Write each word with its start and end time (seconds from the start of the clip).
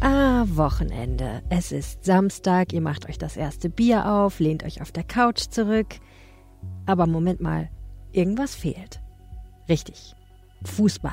Ah, 0.00 0.46
Wochenende. 0.48 1.42
Es 1.50 1.72
ist 1.72 2.04
Samstag, 2.04 2.72
ihr 2.72 2.80
macht 2.80 3.06
euch 3.08 3.18
das 3.18 3.36
erste 3.36 3.68
Bier 3.68 4.10
auf, 4.10 4.40
lehnt 4.40 4.64
euch 4.64 4.80
auf 4.80 4.92
der 4.92 5.04
Couch 5.04 5.42
zurück. 5.50 5.88
Aber 6.86 7.06
Moment 7.06 7.42
mal, 7.42 7.68
irgendwas 8.10 8.54
fehlt. 8.54 9.00
Richtig. 9.68 10.14
Fußball. 10.64 11.12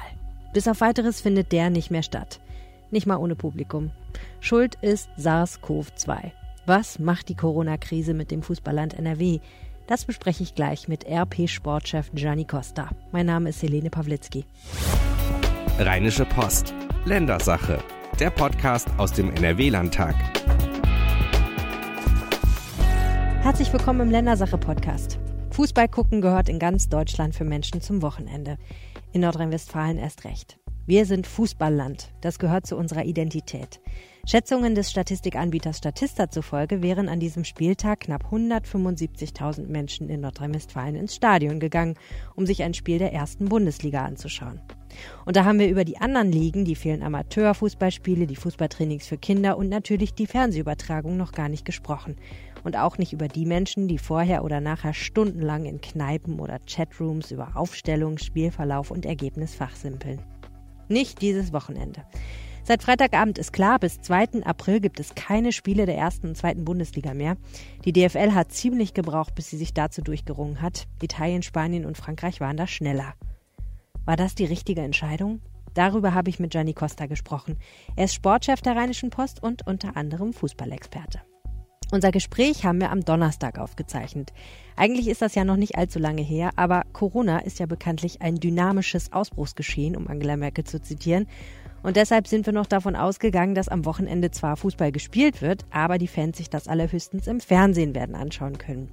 Bis 0.54 0.70
auf 0.70 0.80
weiteres 0.80 1.20
findet 1.20 1.52
der 1.52 1.70
nicht 1.70 1.92
mehr 1.92 2.04
statt. 2.04 2.40
Nicht 2.90 3.06
mal 3.06 3.18
ohne 3.18 3.36
Publikum. 3.36 3.92
Schuld 4.40 4.76
ist 4.82 5.10
SARS-CoV-2. 5.18 6.32
Was 6.66 6.98
macht 6.98 7.28
die 7.28 7.36
Corona-Krise 7.36 8.14
mit 8.14 8.32
dem 8.32 8.42
Fußballland 8.42 8.94
NRW? 8.94 9.40
Das 9.88 10.06
bespreche 10.06 10.44
ich 10.44 10.56
gleich 10.56 10.88
mit 10.88 11.06
RP-Sportchef 11.06 12.12
Gianni 12.14 12.46
Costa. 12.46 12.90
Mein 13.12 13.26
Name 13.26 13.50
ist 13.50 13.62
Helene 13.62 13.90
Pawlitzki. 13.90 14.46
Rheinische 15.78 16.26
Post. 16.26 16.74
Ländersache 17.06 17.80
der 18.20 18.32
Podcast 18.32 18.88
aus 18.98 19.14
dem 19.14 19.30
NRW-Landtag. 19.30 20.16
Herzlich 23.44 23.72
willkommen 23.72 24.02
im 24.02 24.10
Ländersache-Podcast. 24.10 25.20
Fußball 25.52 25.88
gucken 25.88 26.22
gehört 26.22 26.50
in 26.50 26.58
ganz 26.58 26.90
Deutschland 26.90 27.36
für 27.36 27.44
Menschen 27.44 27.80
zum 27.80 28.02
Wochenende. 28.02 28.58
In 29.14 29.22
Nordrhein-Westfalen 29.22 30.00
erst 30.00 30.24
recht. 30.26 30.58
Wir 30.88 31.06
sind 31.06 31.28
Fußballland. 31.28 32.14
Das 32.22 32.40
gehört 32.40 32.66
zu 32.66 32.78
unserer 32.78 33.04
Identität. 33.04 33.82
Schätzungen 34.26 34.74
des 34.74 34.90
Statistikanbieters 34.90 35.80
Statista 35.80 36.30
zufolge 36.30 36.82
wären 36.82 37.10
an 37.10 37.20
diesem 37.20 37.44
Spieltag 37.44 38.00
knapp 38.00 38.32
175.000 38.32 39.68
Menschen 39.68 40.08
in 40.08 40.22
Nordrhein-Westfalen 40.22 40.96
ins 40.96 41.14
Stadion 41.14 41.60
gegangen, 41.60 41.96
um 42.38 42.46
sich 42.46 42.64
ein 42.64 42.74
Spiel 42.74 43.00
der 43.00 43.12
ersten 43.12 43.50
Bundesliga 43.50 44.06
anzuschauen. 44.06 44.62
Und 45.26 45.36
da 45.36 45.44
haben 45.44 45.60
wir 45.60 45.68
über 45.70 45.84
die 45.84 45.98
anderen 45.98 46.32
Ligen, 46.32 46.64
die 46.64 46.76
vielen 46.76 47.04
Amateurfußballspiele, 47.04 48.26
die 48.26 48.38
Fußballtrainings 48.38 49.08
für 49.08 49.18
Kinder 49.18 49.58
und 49.58 49.68
natürlich 49.68 50.14
die 50.14 50.26
Fernsehübertragung 50.26 51.18
noch 51.18 51.34
gar 51.34 51.50
nicht 51.50 51.66
gesprochen. 51.66 52.16
Und 52.64 52.78
auch 52.78 52.98
nicht 52.98 53.12
über 53.12 53.28
die 53.28 53.46
Menschen, 53.46 53.90
die 53.90 53.98
vorher 53.98 54.42
oder 54.46 54.62
nachher 54.62 54.94
stundenlang 54.94 55.66
in 55.66 55.82
Kneipen 55.82 56.40
oder 56.40 56.60
Chatrooms 56.66 57.32
über 57.32 57.58
Aufstellung, 57.58 58.18
Spielverlauf 58.18 58.90
und 58.90 59.06
Ergebnis 59.06 59.54
fachsimpeln. 59.54 60.22
Nicht 60.88 61.22
dieses 61.22 61.54
Wochenende. 61.54 62.04
Seit 62.64 62.84
Freitagabend 62.84 63.38
ist 63.38 63.54
klar, 63.54 63.80
bis 63.80 64.02
2. 64.02 64.44
April 64.44 64.82
gibt 64.82 65.00
es 65.00 65.16
keine 65.16 65.54
Spiele 65.54 65.86
der 65.86 65.96
ersten 65.96 66.28
und 66.28 66.36
zweiten 66.36 66.66
Bundesliga 66.66 67.14
mehr. 67.14 67.38
Die 67.86 67.94
DFL 67.94 68.34
hat 68.34 68.52
ziemlich 68.52 68.94
gebraucht, 68.94 69.36
bis 69.36 69.50
sie 69.50 69.58
sich 69.58 69.74
dazu 69.74 70.02
durchgerungen 70.02 70.62
hat. 70.62 70.86
Italien, 71.02 71.44
Spanien 71.44 71.86
und 71.86 71.96
Frankreich 71.96 72.42
waren 72.42 72.58
da 72.58 72.68
schneller. 72.68 73.14
War 74.04 74.18
das 74.18 74.36
die 74.36 74.44
richtige 74.44 74.82
Entscheidung? 74.82 75.40
Darüber 75.76 76.14
habe 76.14 76.30
ich 76.30 76.40
mit 76.40 76.52
Gianni 76.52 76.74
Costa 76.74 77.06
gesprochen. 77.06 77.58
Er 77.96 78.06
ist 78.06 78.16
Sportchef 78.16 78.62
der 78.62 78.76
Rheinischen 78.76 79.12
Post 79.12 79.42
und 79.42 79.66
unter 79.66 79.96
anderem 79.96 80.34
Fußballexperte. 80.34 81.22
Unser 81.90 82.12
Gespräch 82.12 82.66
haben 82.66 82.82
wir 82.82 82.92
am 82.92 83.06
Donnerstag 83.06 83.60
aufgezeichnet. 83.60 84.34
Eigentlich 84.76 85.08
ist 85.08 85.22
das 85.22 85.36
ja 85.36 85.46
noch 85.46 85.56
nicht 85.56 85.78
allzu 85.78 86.00
lange 86.00 86.22
her, 86.22 86.52
aber 86.58 86.84
Corona 86.92 87.40
ist 87.40 87.60
ja 87.60 87.66
bekanntlich 87.66 88.22
ein 88.22 88.36
dynamisches 88.36 89.14
Ausbruchsgeschehen, 89.14 89.96
um 89.96 90.08
Angela 90.08 90.36
Merkel 90.36 90.66
zu 90.66 90.82
zitieren. 90.82 91.28
Und 91.84 91.96
deshalb 91.96 92.28
sind 92.28 92.46
wir 92.46 92.52
noch 92.52 92.66
davon 92.66 92.98
ausgegangen, 92.98 93.56
dass 93.56 93.70
am 93.70 93.86
Wochenende 93.86 94.32
zwar 94.32 94.58
Fußball 94.58 94.92
gespielt 94.92 95.42
wird, 95.42 95.66
aber 95.72 95.98
die 95.98 96.10
Fans 96.10 96.38
sich 96.38 96.50
das 96.50 96.68
allerhöchstens 96.68 97.28
im 97.28 97.40
Fernsehen 97.40 97.96
werden 97.96 98.16
anschauen 98.16 98.58
können. 98.58 98.90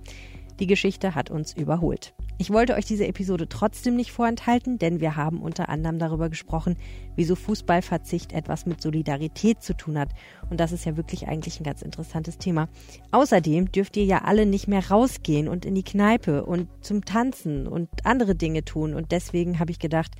Die 0.60 0.66
Geschichte 0.66 1.14
hat 1.14 1.30
uns 1.30 1.52
überholt. 1.52 2.14
Ich 2.38 2.50
wollte 2.50 2.74
euch 2.74 2.84
diese 2.84 3.06
Episode 3.06 3.48
trotzdem 3.48 3.96
nicht 3.96 4.12
vorenthalten, 4.12 4.78
denn 4.78 5.00
wir 5.00 5.16
haben 5.16 5.40
unter 5.40 5.68
anderem 5.68 5.98
darüber 5.98 6.28
gesprochen, 6.28 6.76
wieso 7.16 7.34
Fußballverzicht 7.36 8.32
etwas 8.32 8.66
mit 8.66 8.80
Solidarität 8.80 9.62
zu 9.62 9.76
tun 9.76 9.98
hat. 9.98 10.10
Und 10.50 10.58
das 10.58 10.72
ist 10.72 10.84
ja 10.84 10.96
wirklich 10.96 11.28
eigentlich 11.28 11.60
ein 11.60 11.64
ganz 11.64 11.82
interessantes 11.82 12.38
Thema. 12.38 12.68
Außerdem 13.12 13.72
dürft 13.72 13.96
ihr 13.96 14.04
ja 14.04 14.22
alle 14.22 14.46
nicht 14.46 14.68
mehr 14.68 14.90
rausgehen 14.90 15.48
und 15.48 15.64
in 15.64 15.74
die 15.74 15.84
Kneipe 15.84 16.44
und 16.44 16.68
zum 16.80 17.04
Tanzen 17.04 17.66
und 17.66 17.88
andere 18.04 18.34
Dinge 18.34 18.64
tun. 18.64 18.94
Und 18.94 19.12
deswegen 19.12 19.58
habe 19.58 19.70
ich 19.70 19.78
gedacht, 19.78 20.12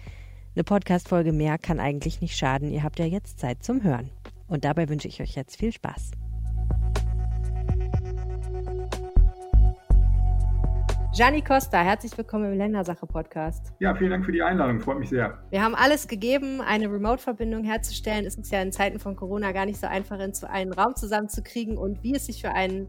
eine 0.54 0.64
Podcast-Folge 0.64 1.32
mehr 1.32 1.58
kann 1.58 1.80
eigentlich 1.80 2.20
nicht 2.20 2.36
schaden. 2.36 2.70
Ihr 2.70 2.84
habt 2.84 2.98
ja 2.98 3.06
jetzt 3.06 3.40
Zeit 3.40 3.62
zum 3.64 3.82
Hören. 3.82 4.10
Und 4.46 4.64
dabei 4.64 4.88
wünsche 4.88 5.08
ich 5.08 5.20
euch 5.20 5.34
jetzt 5.34 5.56
viel 5.56 5.72
Spaß. 5.72 6.12
Gianni 11.14 11.42
Costa, 11.42 11.78
herzlich 11.78 12.18
willkommen 12.18 12.50
im 12.50 12.58
Ländersache-Podcast. 12.58 13.72
Ja, 13.78 13.94
vielen 13.94 14.10
Dank 14.10 14.24
für 14.24 14.32
die 14.32 14.42
Einladung, 14.42 14.80
freut 14.80 14.98
mich 14.98 15.10
sehr. 15.10 15.38
Wir 15.50 15.62
haben 15.62 15.76
alles 15.76 16.08
gegeben, 16.08 16.60
eine 16.60 16.90
Remote-Verbindung 16.90 17.62
herzustellen. 17.62 18.26
Es 18.26 18.34
ist 18.34 18.50
ja 18.50 18.60
in 18.60 18.72
Zeiten 18.72 18.98
von 18.98 19.14
Corona 19.14 19.52
gar 19.52 19.64
nicht 19.64 19.78
so 19.78 19.86
einfach, 19.86 20.18
in 20.18 20.32
einen 20.48 20.72
Raum 20.72 20.96
zusammenzukriegen. 20.96 21.78
Und 21.78 22.02
wie 22.02 22.16
es 22.16 22.26
sich 22.26 22.40
für 22.40 22.50
einen 22.50 22.88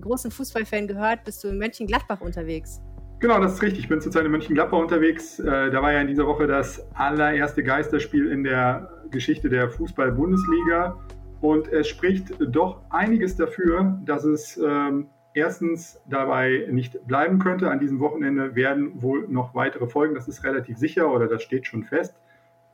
großen 0.00 0.30
Fußballfan 0.30 0.86
gehört, 0.86 1.24
bist 1.24 1.42
du 1.42 1.48
in 1.48 1.58
Mönchengladbach 1.58 2.20
unterwegs. 2.20 2.80
Genau, 3.18 3.40
das 3.40 3.54
ist 3.54 3.62
richtig. 3.62 3.80
Ich 3.80 3.88
bin 3.88 4.00
zurzeit 4.00 4.24
in 4.24 4.30
Mönchengladbach 4.30 4.78
unterwegs. 4.78 5.40
Äh, 5.40 5.72
da 5.72 5.82
war 5.82 5.92
ja 5.92 6.00
in 6.00 6.06
dieser 6.06 6.28
Woche 6.28 6.46
das 6.46 6.80
allererste 6.94 7.64
Geisterspiel 7.64 8.30
in 8.30 8.44
der 8.44 8.88
Geschichte 9.10 9.48
der 9.48 9.68
Fußball-Bundesliga. 9.68 10.96
Und 11.40 11.66
es 11.72 11.88
spricht 11.88 12.36
doch 12.54 12.82
einiges 12.90 13.34
dafür, 13.34 13.98
dass 14.04 14.22
es 14.22 14.60
ähm, 14.64 15.08
erstens 15.34 16.00
dabei 16.08 16.66
nicht 16.70 17.06
bleiben 17.06 17.38
könnte. 17.38 17.70
An 17.70 17.80
diesem 17.80 18.00
Wochenende 18.00 18.54
werden 18.54 19.02
wohl 19.02 19.28
noch 19.28 19.54
weitere 19.54 19.86
Folgen, 19.86 20.14
das 20.14 20.28
ist 20.28 20.44
relativ 20.44 20.78
sicher 20.78 21.12
oder 21.12 21.28
das 21.28 21.42
steht 21.42 21.66
schon 21.66 21.84
fest. 21.84 22.14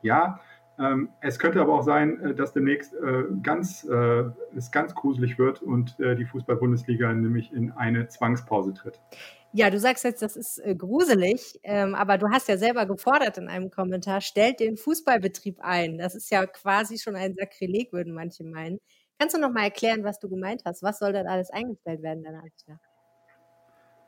Ja, 0.01 0.39
ähm, 0.79 1.09
es 1.19 1.37
könnte 1.37 1.61
aber 1.61 1.73
auch 1.73 1.83
sein, 1.83 2.19
äh, 2.21 2.33
dass 2.33 2.53
demnächst 2.53 2.93
äh, 2.93 3.23
ganz, 3.43 3.83
äh, 3.83 4.23
es 4.55 4.71
ganz 4.71 4.95
gruselig 4.95 5.37
wird 5.37 5.61
und 5.61 5.99
äh, 5.99 6.15
die 6.15 6.25
Fußball-Bundesliga 6.25 7.13
nämlich 7.13 7.51
in 7.51 7.71
eine 7.71 8.07
Zwangspause 8.07 8.73
tritt. 8.73 8.99
Ja, 9.53 9.69
du 9.69 9.79
sagst 9.79 10.05
jetzt, 10.05 10.21
das 10.21 10.37
ist 10.37 10.59
äh, 10.59 10.75
gruselig, 10.75 11.59
ähm, 11.63 11.93
aber 11.93 12.17
du 12.17 12.29
hast 12.29 12.47
ja 12.47 12.57
selber 12.57 12.85
gefordert 12.85 13.37
in 13.37 13.49
einem 13.49 13.69
Kommentar, 13.69 14.21
stellt 14.21 14.61
den 14.61 14.77
Fußballbetrieb 14.77 15.59
ein. 15.59 15.97
Das 15.97 16.15
ist 16.15 16.31
ja 16.31 16.45
quasi 16.45 16.97
schon 16.97 17.15
ein 17.15 17.35
Sakrileg, 17.35 17.91
würden 17.91 18.13
manche 18.13 18.45
meinen. 18.45 18.79
Kannst 19.21 19.35
du 19.35 19.39
noch 19.39 19.53
mal 19.53 19.65
erklären, 19.65 20.03
was 20.03 20.17
du 20.17 20.27
gemeint 20.29 20.63
hast? 20.65 20.81
Was 20.81 20.97
soll 20.97 21.13
denn 21.13 21.27
alles 21.27 21.51
eingestellt 21.51 22.01
werden, 22.01 22.23
deiner 22.23 22.39
Ansicht 22.39 22.67
nach? 22.67 22.79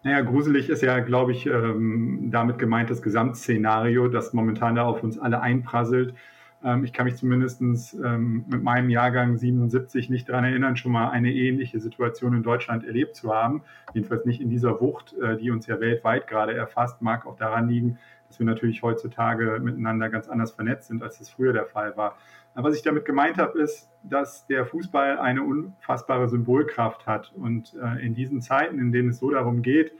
Naja, 0.01 0.21
gruselig 0.21 0.69
ist 0.69 0.81
ja, 0.81 1.01
glaube 1.01 1.33
ich, 1.33 1.45
ähm, 1.45 2.29
damit 2.31 2.57
gemeint 2.57 2.89
das 2.89 3.03
Gesamtszenario, 3.03 4.07
das 4.07 4.33
momentan 4.33 4.73
da 4.73 4.85
auf 4.85 5.03
uns 5.03 5.19
alle 5.19 5.39
einprasselt. 5.39 6.15
Ähm, 6.63 6.83
ich 6.83 6.93
kann 6.93 7.05
mich 7.05 7.15
zumindest 7.15 7.61
ähm, 7.61 8.45
mit 8.47 8.63
meinem 8.63 8.89
Jahrgang 8.89 9.37
77 9.37 10.09
nicht 10.09 10.29
daran 10.29 10.45
erinnern, 10.45 10.77
schon 10.77 10.91
mal 10.91 11.11
eine 11.11 11.31
ähnliche 11.31 11.79
Situation 11.79 12.33
in 12.33 12.41
Deutschland 12.41 12.83
erlebt 12.83 13.15
zu 13.15 13.31
haben. 13.31 13.61
Jedenfalls 13.93 14.25
nicht 14.25 14.41
in 14.41 14.49
dieser 14.49 14.81
Wucht, 14.81 15.13
äh, 15.21 15.37
die 15.37 15.51
uns 15.51 15.67
ja 15.67 15.79
weltweit 15.79 16.25
gerade 16.25 16.55
erfasst, 16.55 17.03
mag 17.03 17.27
auch 17.27 17.35
daran 17.35 17.69
liegen, 17.69 17.99
dass 18.33 18.39
wir 18.39 18.47
natürlich 18.47 18.81
heutzutage 18.81 19.59
miteinander 19.61 20.09
ganz 20.09 20.27
anders 20.27 20.53
vernetzt 20.53 20.87
sind, 20.87 21.03
als 21.03 21.21
es 21.21 21.29
früher 21.29 21.53
der 21.53 21.67
Fall 21.67 21.95
war. 21.97 22.17
Was 22.55 22.75
ich 22.75 22.81
damit 22.81 23.05
gemeint 23.05 23.37
habe, 23.37 23.59
ist, 23.61 23.91
dass 24.01 24.47
der 24.47 24.65
Fußball 24.65 25.19
eine 25.19 25.43
unfassbare 25.43 26.27
Symbolkraft 26.27 27.05
hat. 27.05 27.31
Und 27.35 27.75
äh, 27.75 28.03
in 28.03 28.15
diesen 28.15 28.41
Zeiten, 28.41 28.79
in 28.79 28.91
denen 28.91 29.09
es 29.09 29.19
so 29.19 29.29
darum 29.29 29.61
geht, 29.61 29.91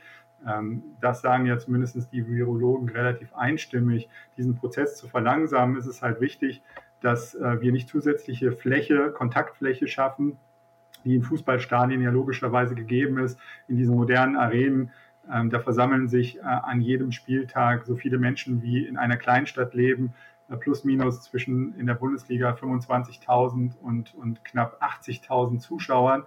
ähm, 0.48 0.82
das 1.00 1.22
sagen 1.22 1.46
ja 1.46 1.60
zumindest 1.60 2.12
die 2.12 2.28
Virologen 2.28 2.90
relativ 2.90 3.36
einstimmig, 3.36 4.10
diesen 4.36 4.56
Prozess 4.56 4.98
zu 4.98 5.08
verlangsamen, 5.08 5.78
ist 5.78 5.86
es 5.86 6.02
halt 6.02 6.20
wichtig, 6.20 6.64
dass 7.02 7.36
äh, 7.36 7.62
wir 7.62 7.72
nicht 7.72 7.88
zusätzliche 7.88 8.52
Fläche, 8.52 9.12
Kontaktfläche 9.12 9.88
schaffen, 9.88 10.40
die 11.06 11.16
in 11.16 11.22
Fußballstadien 11.22 12.02
ja 12.02 12.10
logischerweise 12.10 12.74
gegeben 12.74 13.20
ist, 13.20 13.40
in 13.68 13.78
diesen 13.78 13.96
modernen 13.96 14.38
Arenen. 14.38 14.92
Ähm, 15.32 15.50
da 15.50 15.60
versammeln 15.60 16.08
sich 16.08 16.38
äh, 16.38 16.42
an 16.42 16.82
jedem 16.82 17.12
Spieltag 17.12 17.86
so 17.86 17.96
viele 17.96 18.18
Menschen, 18.18 18.62
wie 18.62 18.86
in 18.86 18.98
einer 18.98 19.18
Kleinstadt 19.18 19.74
leben. 19.74 20.14
Äh, 20.50 20.58
plus 20.58 20.84
minus 20.84 21.22
zwischen 21.22 21.76
in 21.80 21.86
der 21.86 21.96
Bundesliga 21.96 22.52
25.000 22.52 23.78
und, 23.80 24.14
und 24.16 24.44
knapp 24.44 24.82
80.000 24.82 25.60
Zuschauern. 25.60 26.24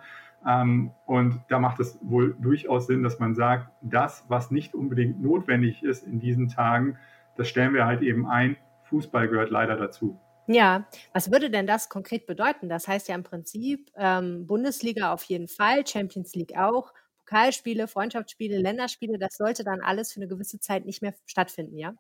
Ähm, 0.46 0.92
und 1.06 1.40
da 1.48 1.58
macht 1.58 1.80
es 1.80 1.98
wohl 2.02 2.34
durchaus 2.40 2.86
Sinn, 2.86 3.02
dass 3.02 3.18
man 3.18 3.34
sagt, 3.34 3.68
das, 3.82 4.24
was 4.28 4.50
nicht 4.50 4.74
unbedingt 4.74 5.20
notwendig 5.20 5.82
ist 5.82 6.06
in 6.06 6.20
diesen 6.20 6.48
Tagen, 6.48 6.98
das 7.36 7.48
stellen 7.48 7.74
wir 7.74 7.84
halt 7.86 8.02
eben 8.02 8.26
ein. 8.26 8.56
Fußball 8.84 9.28
gehört 9.28 9.50
leider 9.50 9.76
dazu. 9.76 10.18
Ja, 10.46 10.86
was 11.12 11.32
würde 11.32 11.50
denn 11.50 11.66
das 11.66 11.88
konkret 11.88 12.26
bedeuten? 12.26 12.68
Das 12.68 12.86
heißt 12.86 13.08
ja 13.08 13.16
im 13.16 13.24
Prinzip 13.24 13.90
ähm, 13.96 14.46
Bundesliga 14.46 15.12
auf 15.12 15.24
jeden 15.24 15.48
Fall, 15.48 15.84
Champions 15.84 16.36
League 16.36 16.56
auch, 16.56 16.92
Pokalspiele, 17.26 17.88
Freundschaftsspiele, 17.88 18.58
Länderspiele, 18.58 19.18
das 19.18 19.36
sollte 19.36 19.64
dann 19.64 19.80
alles 19.80 20.12
für 20.12 20.20
eine 20.20 20.28
gewisse 20.28 20.60
Zeit 20.60 20.86
nicht 20.86 21.02
mehr 21.02 21.14
stattfinden, 21.26 21.76
ja? 21.76 21.92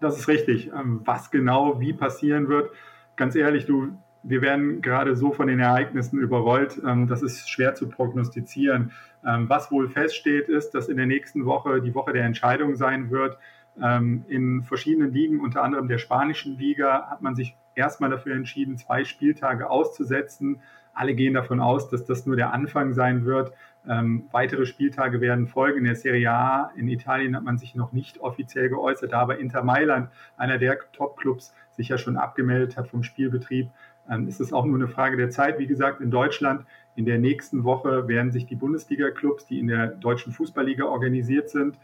Das 0.00 0.18
ist 0.18 0.28
richtig. 0.28 0.68
Ähm, 0.68 1.02
was 1.04 1.30
genau 1.30 1.78
wie 1.80 1.92
passieren 1.92 2.48
wird, 2.48 2.70
ganz 3.16 3.36
ehrlich, 3.36 3.66
du, 3.66 3.92
wir 4.22 4.40
werden 4.40 4.80
gerade 4.80 5.14
so 5.14 5.32
von 5.32 5.46
den 5.46 5.60
Ereignissen 5.60 6.18
überrollt, 6.18 6.80
ähm, 6.86 7.06
das 7.06 7.22
ist 7.22 7.50
schwer 7.50 7.74
zu 7.74 7.88
prognostizieren. 7.88 8.92
Ähm, 9.26 9.50
was 9.50 9.70
wohl 9.70 9.90
feststeht, 9.90 10.48
ist, 10.48 10.70
dass 10.70 10.88
in 10.88 10.96
der 10.96 11.06
nächsten 11.06 11.44
Woche 11.44 11.82
die 11.82 11.94
Woche 11.94 12.14
der 12.14 12.24
Entscheidung 12.24 12.74
sein 12.76 13.10
wird. 13.10 13.38
In 13.76 14.64
verschiedenen 14.64 15.12
Ligen, 15.12 15.40
unter 15.40 15.62
anderem 15.62 15.86
der 15.86 15.98
spanischen 15.98 16.58
Liga, 16.58 17.08
hat 17.08 17.22
man 17.22 17.36
sich 17.36 17.56
erstmal 17.76 18.10
dafür 18.10 18.34
entschieden, 18.34 18.76
zwei 18.76 19.04
Spieltage 19.04 19.70
auszusetzen. 19.70 20.60
Alle 20.92 21.14
gehen 21.14 21.34
davon 21.34 21.60
aus, 21.60 21.88
dass 21.88 22.04
das 22.04 22.26
nur 22.26 22.36
der 22.36 22.52
Anfang 22.52 22.92
sein 22.92 23.24
wird. 23.24 23.52
Ähm, 23.90 24.28
weitere 24.30 24.66
Spieltage 24.66 25.20
werden 25.20 25.48
folgen. 25.48 25.78
In 25.78 25.84
der 25.84 25.96
Serie 25.96 26.30
A 26.30 26.70
in 26.76 26.86
Italien 26.86 27.34
hat 27.34 27.42
man 27.42 27.58
sich 27.58 27.74
noch 27.74 27.90
nicht 27.90 28.20
offiziell 28.20 28.68
geäußert, 28.68 29.12
aber 29.12 29.38
Inter 29.38 29.64
Mailand, 29.64 30.10
einer 30.36 30.58
der 30.58 30.78
Top-Clubs, 30.92 31.52
sich 31.72 31.88
ja 31.88 31.98
schon 31.98 32.16
abgemeldet 32.16 32.76
hat 32.76 32.86
vom 32.86 33.02
Spielbetrieb, 33.02 33.68
ähm, 34.08 34.28
ist 34.28 34.40
es 34.40 34.52
auch 34.52 34.64
nur 34.64 34.76
eine 34.76 34.86
Frage 34.86 35.16
der 35.16 35.30
Zeit. 35.30 35.58
Wie 35.58 35.66
gesagt, 35.66 36.00
in 36.00 36.12
Deutschland 36.12 36.64
in 36.94 37.04
der 37.04 37.18
nächsten 37.18 37.64
Woche 37.64 38.06
werden 38.06 38.30
sich 38.30 38.46
die 38.46 38.54
Bundesliga-Clubs, 38.54 39.46
die 39.46 39.58
in 39.58 39.66
der 39.66 39.88
deutschen 39.88 40.32
Fußballliga 40.32 40.84
organisiert 40.84 41.50
sind, 41.50 41.76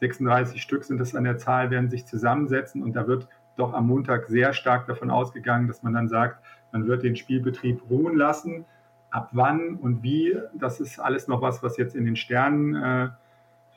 36 0.00 0.60
Stück 0.60 0.84
sind 0.84 1.00
es 1.00 1.14
an 1.14 1.24
der 1.24 1.38
Zahl, 1.38 1.70
werden 1.70 1.88
sich 1.88 2.04
zusammensetzen 2.04 2.82
und 2.82 2.94
da 2.94 3.06
wird 3.06 3.28
doch 3.56 3.72
am 3.72 3.86
Montag 3.86 4.26
sehr 4.26 4.52
stark 4.52 4.86
davon 4.86 5.10
ausgegangen, 5.10 5.68
dass 5.68 5.82
man 5.82 5.94
dann 5.94 6.08
sagt, 6.08 6.44
man 6.72 6.86
wird 6.86 7.02
den 7.02 7.16
Spielbetrieb 7.16 7.82
ruhen 7.88 8.16
lassen. 8.16 8.66
Ab 9.16 9.30
wann 9.32 9.76
und 9.76 10.02
wie, 10.02 10.36
das 10.52 10.78
ist 10.78 10.98
alles 10.98 11.26
noch 11.26 11.40
was, 11.40 11.62
was 11.62 11.78
jetzt 11.78 11.96
in 11.96 12.04
den 12.04 12.16
Sternen 12.16 12.74
äh, 12.74 13.08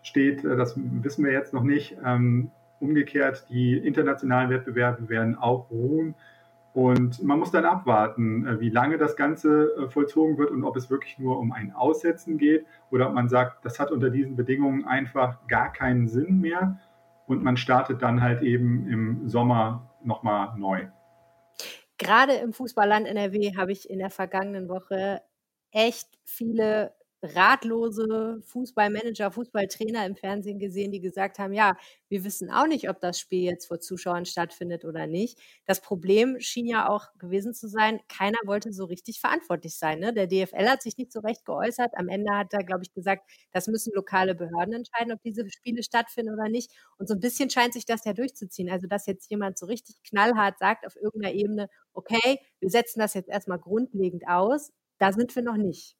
steht. 0.03 0.43
Das 0.43 0.75
wissen 0.75 1.23
wir 1.23 1.31
jetzt 1.31 1.53
noch 1.53 1.63
nicht. 1.63 1.95
Ähm, 2.03 2.51
umgekehrt, 2.81 3.45
die 3.49 3.77
internationalen 3.77 4.49
Wettbewerbe 4.49 5.07
werden 5.07 5.37
auch 5.37 5.71
ruhen. 5.71 6.15
Und 6.73 7.23
man 7.23 7.39
muss 7.39 7.51
dann 7.51 7.63
abwarten, 7.63 8.45
äh, 8.45 8.59
wie 8.59 8.69
lange 8.69 8.97
das 8.97 9.15
Ganze 9.15 9.71
äh, 9.77 9.89
vollzogen 9.89 10.37
wird 10.37 10.51
und 10.51 10.65
ob 10.65 10.75
es 10.75 10.89
wirklich 10.89 11.17
nur 11.19 11.39
um 11.39 11.53
ein 11.53 11.71
Aussetzen 11.73 12.37
geht 12.37 12.65
oder 12.91 13.07
ob 13.07 13.13
man 13.13 13.29
sagt, 13.29 13.63
das 13.63 13.79
hat 13.79 13.91
unter 13.91 14.09
diesen 14.09 14.35
Bedingungen 14.35 14.83
einfach 14.83 15.47
gar 15.47 15.71
keinen 15.71 16.09
Sinn 16.09 16.41
mehr 16.41 16.79
und 17.27 17.43
man 17.43 17.55
startet 17.55 18.01
dann 18.01 18.21
halt 18.21 18.41
eben 18.41 18.89
im 18.89 19.29
Sommer 19.29 19.89
nochmal 20.03 20.57
neu. 20.57 20.87
Gerade 21.97 22.33
im 22.33 22.53
Fußballland 22.53 23.07
NRW 23.07 23.57
habe 23.57 23.71
ich 23.71 23.89
in 23.89 23.99
der 23.99 24.09
vergangenen 24.09 24.69
Woche 24.69 25.21
echt 25.71 26.07
viele 26.25 26.93
ratlose 27.21 28.41
Fußballmanager, 28.45 29.31
Fußballtrainer 29.31 30.05
im 30.05 30.15
Fernsehen 30.15 30.57
gesehen, 30.57 30.91
die 30.91 31.01
gesagt 31.01 31.37
haben, 31.37 31.53
ja, 31.53 31.75
wir 32.07 32.23
wissen 32.23 32.49
auch 32.49 32.67
nicht, 32.67 32.89
ob 32.89 32.99
das 33.01 33.19
Spiel 33.19 33.43
jetzt 33.43 33.67
vor 33.67 33.79
Zuschauern 33.79 34.25
stattfindet 34.25 34.85
oder 34.85 35.05
nicht. 35.05 35.37
Das 35.65 35.81
Problem 35.81 36.39
schien 36.39 36.65
ja 36.65 36.87
auch 36.89 37.07
gewesen 37.17 37.53
zu 37.53 37.67
sein, 37.67 37.99
keiner 38.07 38.37
wollte 38.45 38.71
so 38.71 38.85
richtig 38.85 39.19
verantwortlich 39.19 39.77
sein. 39.77 39.99
Ne? 39.99 40.13
Der 40.13 40.27
DFL 40.27 40.69
hat 40.69 40.81
sich 40.81 40.97
nicht 40.97 41.11
so 41.11 41.19
recht 41.19 41.45
geäußert. 41.45 41.91
Am 41.97 42.07
Ende 42.07 42.33
hat 42.33 42.53
er, 42.53 42.63
glaube 42.63 42.83
ich, 42.83 42.93
gesagt, 42.93 43.29
das 43.51 43.67
müssen 43.67 43.91
lokale 43.93 44.33
Behörden 44.33 44.73
entscheiden, 44.73 45.11
ob 45.11 45.21
diese 45.21 45.49
Spiele 45.49 45.83
stattfinden 45.83 46.33
oder 46.33 46.47
nicht. 46.49 46.71
Und 46.97 47.07
so 47.09 47.15
ein 47.15 47.19
bisschen 47.19 47.49
scheint 47.49 47.73
sich 47.73 47.85
das 47.85 48.05
ja 48.05 48.13
durchzuziehen. 48.13 48.69
Also, 48.69 48.87
dass 48.87 49.05
jetzt 49.05 49.29
jemand 49.29 49.57
so 49.57 49.65
richtig 49.65 50.01
knallhart 50.03 50.57
sagt 50.57 50.85
auf 50.87 50.95
irgendeiner 50.95 51.35
Ebene, 51.35 51.69
okay, 51.93 52.39
wir 52.59 52.69
setzen 52.69 52.99
das 52.99 53.13
jetzt 53.13 53.29
erstmal 53.29 53.59
grundlegend 53.59 54.23
aus, 54.27 54.71
da 54.99 55.11
sind 55.11 55.35
wir 55.35 55.43
noch 55.43 55.57
nicht. 55.57 55.95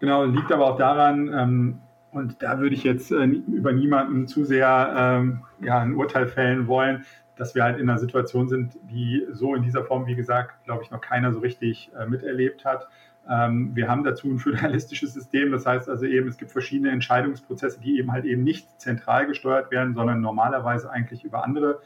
Genau, 0.00 0.24
liegt 0.24 0.52
aber 0.52 0.66
auch 0.66 0.78
daran, 0.78 1.32
ähm, 1.32 1.80
und 2.12 2.42
da 2.42 2.58
würde 2.58 2.74
ich 2.74 2.84
jetzt 2.84 3.10
äh, 3.10 3.24
über 3.24 3.72
niemanden 3.72 4.26
zu 4.26 4.44
sehr 4.44 4.94
ähm, 4.96 5.44
ja, 5.60 5.80
ein 5.80 5.94
Urteil 5.94 6.26
fällen 6.26 6.66
wollen, 6.66 7.04
dass 7.36 7.54
wir 7.54 7.64
halt 7.64 7.78
in 7.78 7.88
einer 7.88 7.98
Situation 7.98 8.48
sind, 8.48 8.78
die 8.90 9.26
so 9.30 9.54
in 9.54 9.62
dieser 9.62 9.84
Form, 9.84 10.06
wie 10.06 10.14
gesagt, 10.14 10.64
glaube 10.64 10.82
ich, 10.82 10.90
noch 10.90 11.00
keiner 11.00 11.32
so 11.32 11.40
richtig 11.40 11.90
äh, 11.98 12.06
miterlebt 12.06 12.64
hat. 12.64 12.88
Ähm, 13.28 13.74
wir 13.74 13.88
haben 13.88 14.04
dazu 14.04 14.28
ein 14.28 14.38
föderalistisches 14.38 15.14
System, 15.14 15.52
das 15.52 15.66
heißt 15.66 15.88
also 15.88 16.06
eben, 16.06 16.28
es 16.28 16.38
gibt 16.38 16.50
verschiedene 16.50 16.90
Entscheidungsprozesse, 16.90 17.80
die 17.80 17.98
eben 17.98 18.10
halt 18.10 18.24
eben 18.24 18.42
nicht 18.42 18.80
zentral 18.80 19.26
gesteuert 19.26 19.70
werden, 19.70 19.94
sondern 19.94 20.20
normalerweise 20.20 20.90
eigentlich 20.90 21.24
über 21.24 21.44
andere 21.44 21.80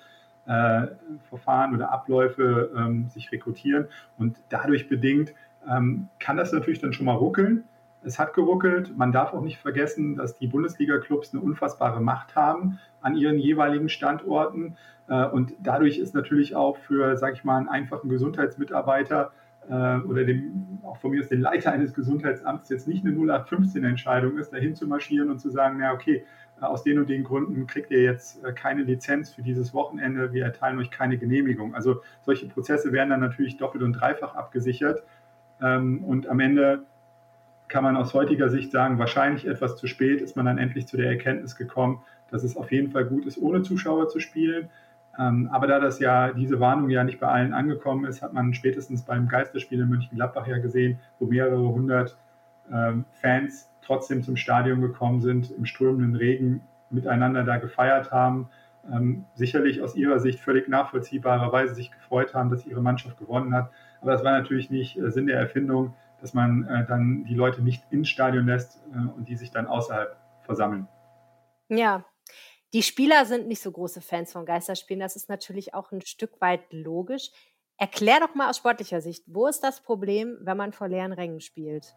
äh, 0.47 0.87
Verfahren 1.29 1.75
oder 1.75 1.93
Abläufe 1.93 2.71
ähm, 2.77 3.09
sich 3.09 3.31
rekrutieren. 3.33 3.89
Und 4.19 4.37
dadurch 4.49 4.89
bedingt 4.89 5.35
ähm, 5.69 6.09
kann 6.19 6.37
das 6.37 6.53
natürlich 6.53 6.81
dann 6.81 6.93
schon 6.93 7.07
mal 7.07 7.15
ruckeln. 7.15 7.65
Es 8.05 8.19
hat 8.19 8.35
geruckelt. 8.35 8.97
Man 8.97 9.13
darf 9.13 9.33
auch 9.33 9.43
nicht 9.43 9.59
vergessen, 9.59 10.17
dass 10.17 10.37
die 10.37 10.49
Bundesliga-Clubs 10.49 11.33
eine 11.33 11.43
unfassbare 11.43 12.01
Macht 12.01 12.35
haben 12.35 12.79
an 13.01 13.17
ihren 13.17 13.39
jeweiligen 13.39 13.89
Standorten. 13.89 14.77
Äh, 15.09 15.27
und 15.27 15.55
dadurch 15.61 15.99
ist 15.99 16.15
natürlich 16.15 16.57
auch 16.57 16.77
für, 16.77 17.17
sage 17.17 17.35
ich 17.35 17.45
mal, 17.45 17.59
einen 17.59 17.69
einfachen 17.69 18.09
Gesundheitsmitarbeiter 18.09 19.33
äh, 19.69 19.99
oder 19.99 20.25
dem, 20.25 20.79
auch 20.83 20.97
von 20.97 21.13
mir 21.13 21.21
aus 21.21 21.29
den 21.29 21.41
Leiter 21.41 21.73
eines 21.73 21.95
Gesundheitsamts 21.95 22.69
jetzt 22.71 22.89
nicht 22.89 23.05
eine 23.05 23.15
0815-Entscheidung 23.15 24.39
ist, 24.39 24.53
dahin 24.53 24.75
zu 24.75 24.87
marschieren 24.87 25.31
und 25.31 25.39
zu 25.39 25.51
sagen, 25.51 25.77
na 25.79 25.93
okay, 25.93 26.25
äh, 26.61 26.65
aus 26.65 26.83
den 26.83 26.99
und 26.99 27.09
den 27.09 27.23
Gründen 27.23 27.67
kriegt 27.69 27.91
ihr 27.93 28.03
jetzt 28.03 28.43
keine 28.57 28.83
Lizenz 28.83 29.33
für 29.33 29.43
dieses 29.43 29.73
Wochenende, 29.75 30.33
wir 30.33 30.45
erteilen 30.45 30.79
euch 30.79 30.91
keine 30.91 31.19
Genehmigung. 31.19 31.75
Also 31.75 32.03
solche 32.23 32.49
Prozesse 32.49 32.93
werden 32.93 33.11
dann 33.11 33.21
natürlich 33.21 33.57
doppelt 33.57 33.85
und 33.85 33.93
dreifach 33.93 34.35
abgesichert. 34.35 35.05
Ähm, 35.63 36.05
und 36.05 36.29
am 36.29 36.41
Ende 36.41 36.85
kann 37.69 37.85
man 37.85 37.97
aus 37.97 38.13
heutiger 38.13 38.49
Sicht 38.49 38.71
sagen, 38.71 38.99
wahrscheinlich 38.99 39.47
etwas 39.47 39.77
zu 39.77 39.87
spät 39.87 40.21
ist 40.21 40.37
man 40.37 40.47
dann 40.47 40.59
endlich 40.59 40.87
zu 40.87 40.97
der 40.97 41.09
Erkenntnis 41.09 41.57
gekommen, 41.57 42.03
dass 42.31 42.45
es 42.45 42.57
auf 42.57 42.71
jeden 42.71 42.91
Fall 42.91 43.05
gut 43.05 43.25
ist, 43.25 43.39
ohne 43.39 43.63
Zuschauer 43.63 44.09
zu 44.09 44.21
spielen. 44.21 44.69
Ähm, 45.19 45.49
aber 45.53 45.67
da 45.67 45.79
das 45.79 45.99
ja, 45.99 46.33
diese 46.33 46.61
Warnung 46.61 46.91
ja 46.91 47.05
nicht 47.05 47.21
bei 47.21 47.29
allen 47.29 47.53
angekommen 47.53 48.05
ist, 48.05 48.23
hat 48.23 48.33
man 48.33 48.55
spätestens 48.55 49.03
beim 49.03 49.29
Geisterspiel 49.29 49.81
in 49.81 49.89
Mönchengladbach 49.89 50.47
ja 50.47 50.59
gesehen, 50.59 50.99
wo 51.19 51.27
mehrere 51.27 51.69
hundert 51.69 52.17
ähm, 52.73 53.05
Fans 53.13 53.69
trotzdem 53.85 54.23
zum 54.23 54.37
Stadion 54.37 54.81
gekommen 54.81 55.21
sind, 55.21 55.51
im 55.51 55.67
strömenden 55.67 56.15
Regen 56.15 56.63
miteinander 56.91 57.45
da 57.45 57.57
gefeiert 57.57 58.11
haben, 58.11 58.49
ähm, 58.91 59.25
sicherlich 59.35 59.83
aus 59.83 59.95
ihrer 59.97 60.19
Sicht 60.19 60.41
völlig 60.41 60.69
nachvollziehbarerweise 60.69 61.75
sich 61.75 61.91
gefreut 61.91 62.35
haben, 62.35 62.51
dass 62.51 62.67
ihre 62.67 62.83
Mannschaft 62.83 63.19
gewonnen 63.19 63.55
hat. 63.55 63.71
Aber 64.03 64.13
das 64.13 64.25
war 64.25 64.33
natürlich 64.33 64.69
nicht 64.69 64.99
äh, 64.99 65.11
Sinn 65.11 65.27
der 65.27 65.39
Erfindung, 65.39 65.95
dass 66.21 66.35
man 66.35 66.65
äh, 66.67 66.87
dann 66.87 67.25
die 67.25 67.35
Leute 67.35 67.63
nicht 67.63 67.85
ins 67.91 68.09
Stadion 68.09 68.47
lässt 68.47 68.79
äh, 68.93 69.17
und 69.17 69.29
die 69.29 69.37
sich 69.37 69.51
dann 69.51 69.67
außerhalb 69.67 70.17
versammeln. 70.43 70.89
Ja, 71.69 72.05
die 72.75 72.83
Spieler 72.83 73.25
sind 73.27 73.49
nicht 73.49 73.63
so 73.63 73.71
große 73.71 74.01
Fans 74.01 74.33
von 74.33 74.45
Geisterspielen. 74.45 75.01
Das 75.01 75.17
ist 75.17 75.29
natürlich 75.29 75.75
auch 75.75 75.93
ein 75.93 76.01
Stück 76.01 76.41
weit 76.41 76.61
logisch. 76.73 77.31
Erklär 77.77 78.21
doch 78.21 78.35
mal 78.35 78.51
aus 78.51 78.59
sportlicher 78.59 79.01
Sicht, 79.01 79.25
wo 79.27 79.47
ist 79.47 79.61
das 79.61 79.83
Problem, 79.83 80.37
wenn 80.41 80.57
man 80.57 80.73
vor 80.73 80.89
leeren 80.89 81.13
Rängen 81.13 81.41
spielt? 81.41 81.95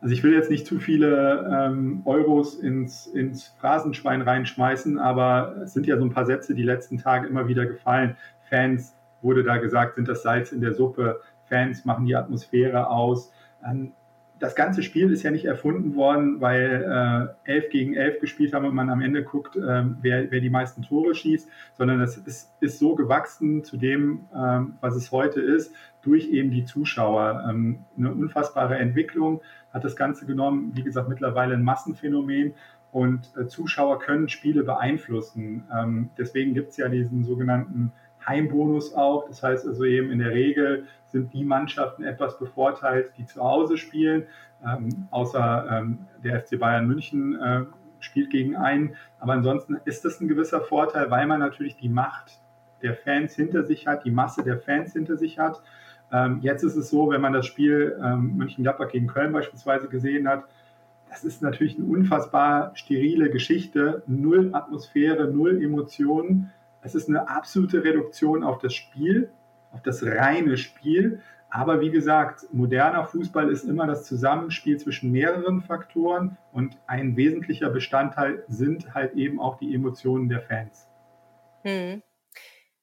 Also 0.00 0.14
ich 0.14 0.22
will 0.22 0.32
jetzt 0.32 0.50
nicht 0.50 0.66
zu 0.66 0.78
viele 0.78 1.48
ähm, 1.50 2.02
Euros 2.04 2.54
ins, 2.54 3.06
ins 3.06 3.48
Phrasenschwein 3.60 4.22
reinschmeißen, 4.22 4.98
aber 4.98 5.56
es 5.64 5.72
sind 5.72 5.86
ja 5.86 5.96
so 5.96 6.04
ein 6.04 6.12
paar 6.12 6.26
Sätze 6.26 6.54
die 6.54 6.62
letzten 6.62 6.98
Tage 6.98 7.26
immer 7.26 7.48
wieder 7.48 7.66
gefallen. 7.66 8.16
Fans 8.48 8.94
wurde 9.22 9.44
da 9.44 9.56
gesagt, 9.56 9.96
sind 9.96 10.08
das 10.08 10.22
Salz 10.22 10.52
in 10.52 10.60
der 10.60 10.74
Suppe. 10.74 11.20
Fans 11.44 11.84
machen 11.84 12.06
die 12.06 12.16
Atmosphäre 12.16 12.88
aus. 12.88 13.32
Ähm, 13.64 13.92
das 14.38 14.54
ganze 14.54 14.82
Spiel 14.82 15.10
ist 15.10 15.22
ja 15.22 15.30
nicht 15.30 15.46
erfunden 15.46 15.96
worden, 15.96 16.40
weil 16.40 17.34
äh, 17.44 17.50
elf 17.50 17.70
gegen 17.70 17.94
elf 17.94 18.20
gespielt 18.20 18.52
haben 18.54 18.66
und 18.66 18.74
man 18.74 18.90
am 18.90 19.00
Ende 19.00 19.24
guckt, 19.24 19.56
äh, 19.56 19.84
wer, 20.00 20.30
wer, 20.30 20.40
die 20.40 20.50
meisten 20.50 20.82
Tore 20.82 21.14
schießt, 21.14 21.48
sondern 21.74 22.00
es 22.00 22.16
ist, 22.16 22.52
ist 22.60 22.78
so 22.78 22.94
gewachsen 22.94 23.64
zu 23.64 23.76
dem, 23.76 24.26
äh, 24.32 24.60
was 24.80 24.94
es 24.94 25.10
heute 25.10 25.40
ist, 25.40 25.74
durch 26.02 26.28
eben 26.28 26.50
die 26.50 26.64
Zuschauer. 26.64 27.44
Ähm, 27.48 27.84
eine 27.96 28.12
unfassbare 28.12 28.78
Entwicklung 28.78 29.40
hat 29.72 29.84
das 29.84 29.96
Ganze 29.96 30.26
genommen, 30.26 30.72
wie 30.74 30.84
gesagt, 30.84 31.08
mittlerweile 31.08 31.54
ein 31.54 31.62
Massenphänomen 31.62 32.54
und 32.92 33.32
äh, 33.36 33.46
Zuschauer 33.46 33.98
können 33.98 34.28
Spiele 34.28 34.62
beeinflussen. 34.62 35.64
Ähm, 35.76 36.10
deswegen 36.16 36.54
gibt 36.54 36.70
es 36.70 36.76
ja 36.76 36.88
diesen 36.88 37.24
sogenannten 37.24 37.92
Heimbonus 38.28 38.94
auch. 38.94 39.26
Das 39.26 39.42
heißt 39.42 39.66
also 39.66 39.84
eben 39.84 40.10
in 40.10 40.18
der 40.18 40.32
Regel 40.32 40.86
sind 41.06 41.32
die 41.32 41.44
Mannschaften 41.44 42.04
etwas 42.04 42.38
bevorteilt, 42.38 43.12
die 43.16 43.26
zu 43.26 43.42
Hause 43.42 43.76
spielen, 43.78 44.26
ähm, 44.66 45.08
außer 45.10 45.66
ähm, 45.70 45.98
der 46.22 46.40
FC 46.40 46.58
Bayern 46.58 46.86
München 46.86 47.40
äh, 47.40 47.64
spielt 48.00 48.30
gegen 48.30 48.56
einen. 48.56 48.94
Aber 49.18 49.32
ansonsten 49.32 49.78
ist 49.84 50.04
das 50.04 50.20
ein 50.20 50.28
gewisser 50.28 50.60
Vorteil, 50.60 51.10
weil 51.10 51.26
man 51.26 51.40
natürlich 51.40 51.76
die 51.76 51.88
Macht 51.88 52.40
der 52.82 52.94
Fans 52.94 53.34
hinter 53.34 53.64
sich 53.64 53.86
hat, 53.86 54.04
die 54.04 54.10
Masse 54.10 54.42
der 54.42 54.58
Fans 54.58 54.92
hinter 54.92 55.16
sich 55.16 55.38
hat. 55.38 55.62
Ähm, 56.12 56.38
jetzt 56.42 56.62
ist 56.62 56.76
es 56.76 56.90
so, 56.90 57.10
wenn 57.10 57.20
man 57.20 57.32
das 57.32 57.46
Spiel 57.46 57.98
ähm, 58.02 58.36
München-Gladbach 58.36 58.90
gegen 58.90 59.08
Köln 59.08 59.32
beispielsweise 59.32 59.88
gesehen 59.88 60.28
hat, 60.28 60.44
das 61.10 61.24
ist 61.24 61.42
natürlich 61.42 61.76
eine 61.76 61.86
unfassbar 61.86 62.72
sterile 62.74 63.30
Geschichte, 63.30 64.02
null 64.06 64.50
Atmosphäre, 64.52 65.28
null 65.28 65.62
Emotionen. 65.62 66.52
Es 66.82 66.94
ist 66.94 67.08
eine 67.08 67.28
absolute 67.28 67.82
Reduktion 67.82 68.42
auf 68.44 68.58
das 68.58 68.74
Spiel, 68.74 69.30
auf 69.72 69.82
das 69.82 70.04
reine 70.04 70.56
Spiel. 70.56 71.20
Aber 71.50 71.80
wie 71.80 71.90
gesagt, 71.90 72.44
moderner 72.52 73.04
Fußball 73.06 73.50
ist 73.50 73.64
immer 73.64 73.86
das 73.86 74.04
Zusammenspiel 74.04 74.78
zwischen 74.78 75.10
mehreren 75.10 75.62
Faktoren 75.62 76.36
und 76.52 76.76
ein 76.86 77.16
wesentlicher 77.16 77.70
Bestandteil 77.70 78.44
sind 78.48 78.94
halt 78.94 79.14
eben 79.14 79.40
auch 79.40 79.56
die 79.56 79.74
Emotionen 79.74 80.28
der 80.28 80.42
Fans. 80.42 80.86
Hm. 81.62 82.02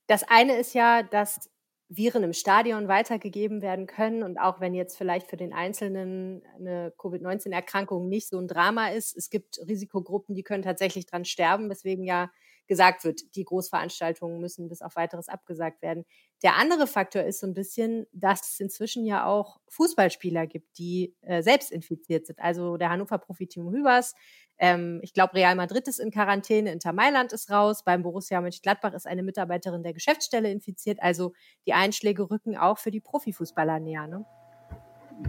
Das 0.07 0.23
eine 0.27 0.57
ist 0.57 0.73
ja, 0.73 1.03
dass 1.03 1.49
Viren 1.87 2.23
im 2.23 2.33
Stadion 2.33 2.87
weitergegeben 2.87 3.61
werden 3.61 3.85
können 3.85 4.23
und 4.23 4.39
auch 4.39 4.59
wenn 4.59 4.73
jetzt 4.73 4.97
vielleicht 4.97 5.27
für 5.27 5.37
den 5.37 5.53
Einzelnen 5.53 6.41
eine 6.57 6.91
Covid-19-Erkrankung 6.97 8.09
nicht 8.09 8.27
so 8.27 8.39
ein 8.39 8.47
Drama 8.47 8.87
ist, 8.87 9.15
es 9.15 9.29
gibt 9.29 9.59
Risikogruppen, 9.67 10.33
die 10.33 10.43
können 10.43 10.63
tatsächlich 10.63 11.05
dran 11.05 11.25
sterben, 11.25 11.69
weswegen 11.69 12.03
ja 12.03 12.31
gesagt 12.67 13.03
wird, 13.03 13.21
die 13.35 13.45
Großveranstaltungen 13.45 14.39
müssen 14.39 14.67
bis 14.69 14.81
auf 14.81 14.95
weiteres 14.95 15.29
abgesagt 15.29 15.81
werden. 15.81 16.05
Der 16.43 16.55
andere 16.55 16.87
Faktor 16.87 17.23
ist 17.23 17.39
so 17.39 17.47
ein 17.47 17.53
bisschen, 17.53 18.05
dass 18.11 18.51
es 18.53 18.59
inzwischen 18.59 19.05
ja 19.05 19.25
auch 19.25 19.57
Fußballspieler 19.69 20.47
gibt, 20.47 20.77
die 20.77 21.15
äh, 21.21 21.41
selbst 21.41 21.71
infiziert 21.71 22.27
sind. 22.27 22.39
Also 22.39 22.77
der 22.77 22.89
Hannover-Profi 22.89 23.47
Timo 23.47 23.71
Hübers, 23.71 24.13
ähm, 24.57 24.99
ich 25.03 25.13
glaube 25.13 25.33
Real 25.35 25.55
Madrid 25.55 25.87
ist 25.87 25.99
in 25.99 26.11
Quarantäne, 26.11 26.71
Inter 26.71 26.93
Mailand 26.93 27.33
ist 27.33 27.51
raus, 27.51 27.83
beim 27.83 28.03
Borussia 28.03 28.41
Mönchengladbach 28.41 28.93
ist 28.93 29.07
eine 29.07 29.23
Mitarbeiterin 29.23 29.83
der 29.83 29.93
Geschäftsstelle 29.93 30.51
infiziert. 30.51 30.99
Also 31.01 31.33
die 31.65 31.73
Einschläge 31.73 32.29
rücken 32.29 32.57
auch 32.57 32.77
für 32.77 32.91
die 32.91 33.01
Profifußballer 33.01 33.79
näher. 33.79 34.07
Ne? 34.07 34.25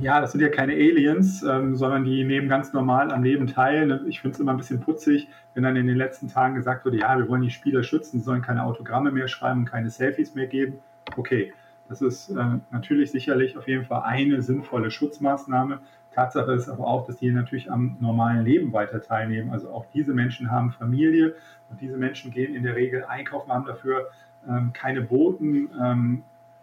Ja, 0.00 0.21
das 0.21 0.33
sind 0.33 0.40
ja 0.40 0.49
keine 0.49 0.73
Aliens, 0.73 1.43
ähm, 1.43 1.76
sondern 1.76 2.05
die 2.05 2.25
nehmen 2.25 2.49
ganz 2.49 2.73
normal 2.73 3.12
am 3.12 3.23
Leben 3.23 3.47
teil. 3.47 4.02
Ich 4.09 4.21
finde 4.21 4.35
es 4.35 4.40
immer 4.40 4.52
ein 4.52 4.57
bisschen 4.57 4.81
putzig, 4.81 5.28
wenn 5.55 5.62
dann 5.62 5.76
in 5.76 5.87
den 5.87 5.97
letzten 5.97 6.28
Tagen 6.28 6.57
gesagt 6.57 6.85
wurde, 6.85 6.99
ja, 6.99 7.16
wir 7.16 7.28
wollen 7.28 7.43
die 7.43 7.50
Spieler 7.50 7.83
schützen, 7.83 8.21
sollen 8.21 8.43
keine 8.43 8.64
Autogramme 8.64 9.11
mehr 9.12 9.28
schreiben, 9.28 9.64
keine 9.64 9.90
Selfies 9.90 10.35
mehr 10.35 10.47
geben. 10.47 10.78
Okay, 11.16 11.52
das 11.88 12.02
ist 12.02 12.31
äh, 12.31 12.59
natürlich 12.71 13.12
sicherlich 13.12 13.57
auf 13.57 13.69
jeden 13.69 13.85
Fall 13.85 14.02
eine 14.05 14.43
sinnvolle 14.43 14.90
Schutzmaßnahme. 14.90 15.81
Tatsache 16.12 16.52
ist 16.52 16.69
aber 16.69 16.87
auch, 16.87 17.07
dass 17.07 17.19
die 17.19 17.31
natürlich 17.31 17.71
am 17.71 17.97
normalen 18.00 18.45
Leben 18.45 18.73
weiter 18.73 19.00
teilnehmen. 19.02 19.50
Also 19.50 19.71
auch 19.71 19.87
diese 19.93 20.14
Menschen 20.14 20.50
haben 20.50 20.73
Familie 20.73 21.35
und 21.71 21.81
diese 21.81 21.97
Menschen 21.97 22.31
gehen 22.31 22.55
in 22.55 22.62
der 22.62 22.75
Regel 22.75 23.05
einkaufen, 23.05 23.52
haben 23.52 23.66
dafür 23.66 24.09
ähm, 24.49 24.73
keine 24.73 25.02
Boten. 25.02 25.69
Ähm, 25.81 26.23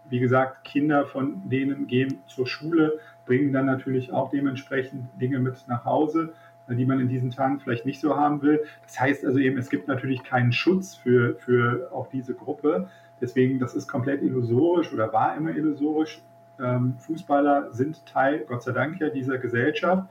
wie 0.09 0.19
gesagt, 0.19 0.63
Kinder 0.63 1.05
von 1.05 1.49
denen 1.49 1.87
gehen 1.87 2.19
zur 2.27 2.47
Schule 2.47 2.99
bringen 3.25 3.53
dann 3.53 3.65
natürlich 3.65 4.11
auch 4.11 4.29
dementsprechend 4.29 5.09
Dinge 5.19 5.39
mit 5.39 5.65
nach 5.67 5.85
Hause, 5.85 6.33
äh, 6.67 6.75
die 6.75 6.85
man 6.85 6.99
in 6.99 7.09
diesen 7.09 7.31
Tagen 7.31 7.59
vielleicht 7.59 7.85
nicht 7.85 7.99
so 7.99 8.15
haben 8.15 8.41
will. 8.41 8.63
Das 8.83 8.99
heißt 8.99 9.25
also 9.25 9.39
eben, 9.39 9.57
es 9.57 9.69
gibt 9.69 9.87
natürlich 9.87 10.23
keinen 10.23 10.51
Schutz 10.51 10.95
für, 10.95 11.35
für 11.35 11.89
auch 11.91 12.07
diese 12.07 12.33
Gruppe. 12.33 12.89
Deswegen, 13.21 13.59
das 13.59 13.73
ist 13.73 13.87
komplett 13.87 14.21
illusorisch 14.21 14.91
oder 14.93 15.13
war 15.13 15.35
immer 15.37 15.51
illusorisch. 15.51 16.21
Ähm, 16.59 16.95
Fußballer 16.99 17.73
sind 17.73 18.05
Teil, 18.05 18.45
Gott 18.47 18.63
sei 18.63 18.73
Dank 18.73 18.99
ja, 18.99 19.09
dieser 19.09 19.37
Gesellschaft 19.37 20.07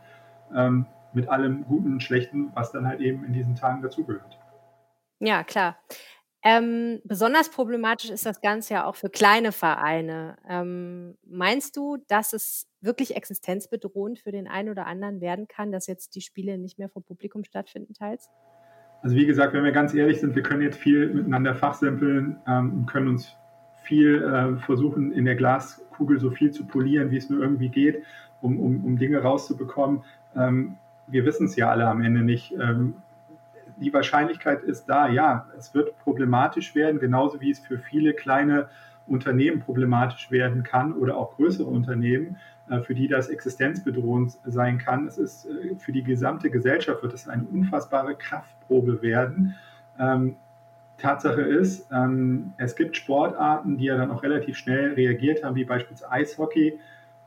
ähm, 0.54 0.86
mit 1.12 1.28
allem 1.28 1.64
Guten 1.66 1.92
und 1.92 2.02
Schlechten, 2.02 2.50
was 2.54 2.72
dann 2.72 2.86
halt 2.86 3.00
eben 3.00 3.24
in 3.24 3.32
diesen 3.32 3.54
Tagen 3.54 3.82
dazugehört. 3.82 4.38
Ja, 5.20 5.44
klar. 5.44 5.76
Ähm, 6.44 7.00
besonders 7.04 7.50
problematisch 7.50 8.10
ist 8.10 8.26
das 8.26 8.40
Ganze 8.40 8.74
ja 8.74 8.84
auch 8.86 8.96
für 8.96 9.08
kleine 9.08 9.52
Vereine. 9.52 10.36
Ähm, 10.48 11.16
meinst 11.24 11.76
du, 11.76 11.98
dass 12.08 12.32
es 12.32 12.66
wirklich 12.80 13.14
existenzbedrohend 13.14 14.18
für 14.18 14.32
den 14.32 14.48
einen 14.48 14.68
oder 14.68 14.86
anderen 14.86 15.20
werden 15.20 15.46
kann, 15.46 15.70
dass 15.70 15.86
jetzt 15.86 16.16
die 16.16 16.20
Spiele 16.20 16.58
nicht 16.58 16.80
mehr 16.80 16.88
vor 16.88 17.04
Publikum 17.04 17.44
stattfinden, 17.44 17.94
teils? 17.94 18.28
Also 19.02 19.14
wie 19.14 19.26
gesagt, 19.26 19.52
wenn 19.52 19.62
wir 19.62 19.72
ganz 19.72 19.94
ehrlich 19.94 20.20
sind, 20.20 20.34
wir 20.34 20.42
können 20.42 20.62
jetzt 20.62 20.78
viel 20.78 21.08
miteinander 21.12 21.54
fachsimpeln 21.54 22.38
ähm, 22.46 22.72
und 22.72 22.86
können 22.86 23.08
uns 23.08 23.36
viel 23.84 24.22
äh, 24.22 24.56
versuchen, 24.64 25.12
in 25.12 25.24
der 25.24 25.36
Glaskugel 25.36 26.18
so 26.18 26.30
viel 26.30 26.50
zu 26.50 26.66
polieren, 26.66 27.10
wie 27.10 27.16
es 27.16 27.30
nur 27.30 27.40
irgendwie 27.40 27.68
geht, 27.68 28.02
um, 28.40 28.58
um, 28.58 28.84
um 28.84 28.98
Dinge 28.98 29.18
rauszubekommen. 29.18 30.02
Ähm, 30.36 30.76
wir 31.06 31.24
wissen 31.24 31.46
es 31.46 31.56
ja 31.56 31.68
alle 31.70 31.86
am 31.86 32.02
Ende 32.02 32.22
nicht. 32.22 32.52
Die 33.82 33.92
Wahrscheinlichkeit 33.92 34.62
ist 34.62 34.86
da, 34.86 35.08
ja, 35.08 35.48
es 35.58 35.74
wird 35.74 35.98
problematisch 35.98 36.74
werden, 36.74 37.00
genauso 37.00 37.40
wie 37.40 37.50
es 37.50 37.58
für 37.58 37.78
viele 37.78 38.14
kleine 38.14 38.68
Unternehmen 39.06 39.60
problematisch 39.60 40.30
werden 40.30 40.62
kann 40.62 40.92
oder 40.92 41.16
auch 41.16 41.36
größere 41.36 41.68
Unternehmen, 41.68 42.36
äh, 42.70 42.80
für 42.80 42.94
die 42.94 43.08
das 43.08 43.28
existenzbedrohend 43.28 44.38
sein 44.44 44.78
kann. 44.78 45.06
Es 45.06 45.18
ist 45.18 45.46
äh, 45.46 45.74
für 45.76 45.92
die 45.92 46.04
gesamte 46.04 46.50
Gesellschaft 46.50 47.02
wird 47.02 47.12
es 47.12 47.28
eine 47.28 47.44
unfassbare 47.44 48.14
Kraftprobe 48.14 49.02
werden. 49.02 49.56
Ähm, 49.98 50.36
Tatsache 50.98 51.42
ist, 51.42 51.88
ähm, 51.92 52.52
es 52.58 52.76
gibt 52.76 52.96
Sportarten, 52.96 53.76
die 53.76 53.86
ja 53.86 53.96
dann 53.96 54.12
auch 54.12 54.22
relativ 54.22 54.56
schnell 54.56 54.92
reagiert 54.92 55.42
haben, 55.42 55.56
wie 55.56 55.64
beispielsweise 55.64 56.12
Eishockey, 56.12 56.78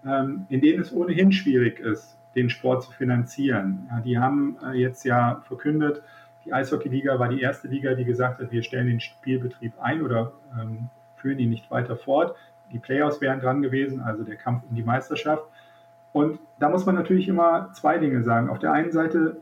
ähm, 0.06 0.46
in 0.50 0.62
denen 0.62 0.82
es 0.82 0.94
ohnehin 0.94 1.34
schwierig 1.34 1.80
ist, 1.80 2.18
den 2.36 2.50
Sport 2.50 2.84
zu 2.84 2.92
finanzieren. 2.92 3.90
Die 4.06 4.18
haben 4.18 4.58
äh, 4.64 4.78
jetzt 4.78 5.04
ja 5.04 5.42
verkündet, 5.48 6.02
die 6.46 6.54
Eishockey-Liga 6.54 7.20
war 7.20 7.30
die 7.30 7.42
erste 7.42 7.68
Liga, 7.68 7.94
die 7.96 8.06
gesagt 8.06 8.40
hat, 8.40 8.52
wir 8.52 8.64
stellen 8.64 8.88
den 8.88 9.00
Spielbetrieb 9.00 9.74
ein 9.82 10.04
oder 10.04 10.34
ähm, 10.60 10.90
führen 11.18 11.40
ihn 11.40 11.50
nicht 11.50 11.70
weiter 11.72 11.98
fort. 11.98 12.36
Die 12.72 12.80
Playoffs 12.80 13.22
wären 13.22 13.40
dran 13.40 13.62
gewesen, 13.62 14.02
also 14.02 14.24
der 14.24 14.36
Kampf 14.36 14.64
um 14.70 14.76
die 14.76 14.84
Meisterschaft. 14.84 15.44
Und 16.14 16.40
da 16.60 16.70
muss 16.70 16.86
man 16.86 16.96
natürlich 16.96 17.28
immer 17.28 17.72
zwei 17.74 17.98
Dinge 17.98 18.24
sagen. 18.24 18.50
Auf 18.50 18.60
der 18.60 18.72
einen 18.72 18.92
Seite, 18.92 19.38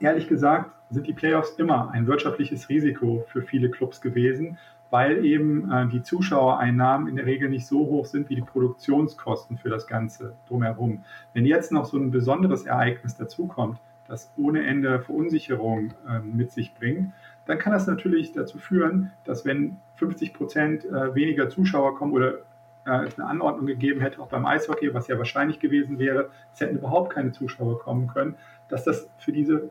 ehrlich 0.00 0.28
gesagt, 0.28 0.70
sind 0.90 1.06
die 1.06 1.12
Playoffs 1.12 1.50
immer 1.58 1.90
ein 1.92 2.06
wirtschaftliches 2.06 2.68
Risiko 2.68 3.24
für 3.28 3.42
viele 3.42 3.70
Clubs 3.70 4.00
gewesen, 4.00 4.58
weil 4.90 5.24
eben 5.24 5.70
äh, 5.70 5.88
die 5.88 6.02
Zuschauereinnahmen 6.02 7.08
in 7.08 7.16
der 7.16 7.26
Regel 7.26 7.48
nicht 7.48 7.66
so 7.66 7.80
hoch 7.80 8.06
sind 8.06 8.30
wie 8.30 8.36
die 8.36 8.42
Produktionskosten 8.42 9.58
für 9.58 9.68
das 9.68 9.86
Ganze 9.86 10.34
drumherum. 10.48 11.04
Wenn 11.32 11.46
jetzt 11.46 11.72
noch 11.72 11.84
so 11.84 11.96
ein 11.96 12.10
besonderes 12.10 12.64
Ereignis 12.64 13.16
dazukommt, 13.16 13.78
das 14.08 14.32
ohne 14.36 14.66
Ende 14.66 15.00
Verunsicherung 15.00 15.92
äh, 16.08 16.20
mit 16.20 16.52
sich 16.52 16.74
bringt, 16.74 17.12
dann 17.46 17.58
kann 17.58 17.72
das 17.72 17.86
natürlich 17.86 18.32
dazu 18.32 18.58
führen, 18.58 19.12
dass 19.24 19.44
wenn 19.44 19.76
50 19.96 20.32
Prozent 20.32 20.84
äh, 20.84 21.14
weniger 21.14 21.48
Zuschauer 21.48 21.96
kommen 21.96 22.12
oder 22.12 22.38
äh, 22.86 23.04
es 23.06 23.18
eine 23.18 23.28
Anordnung 23.28 23.66
gegeben 23.66 24.00
hätte, 24.00 24.20
auch 24.20 24.28
beim 24.28 24.46
Eishockey, 24.46 24.92
was 24.94 25.08
ja 25.08 25.18
wahrscheinlich 25.18 25.60
gewesen 25.60 25.98
wäre, 25.98 26.30
es 26.52 26.60
hätten 26.60 26.76
überhaupt 26.76 27.12
keine 27.12 27.32
Zuschauer 27.32 27.78
kommen 27.80 28.08
können, 28.08 28.36
dass 28.68 28.84
das 28.84 29.08
für 29.18 29.32
diese 29.32 29.70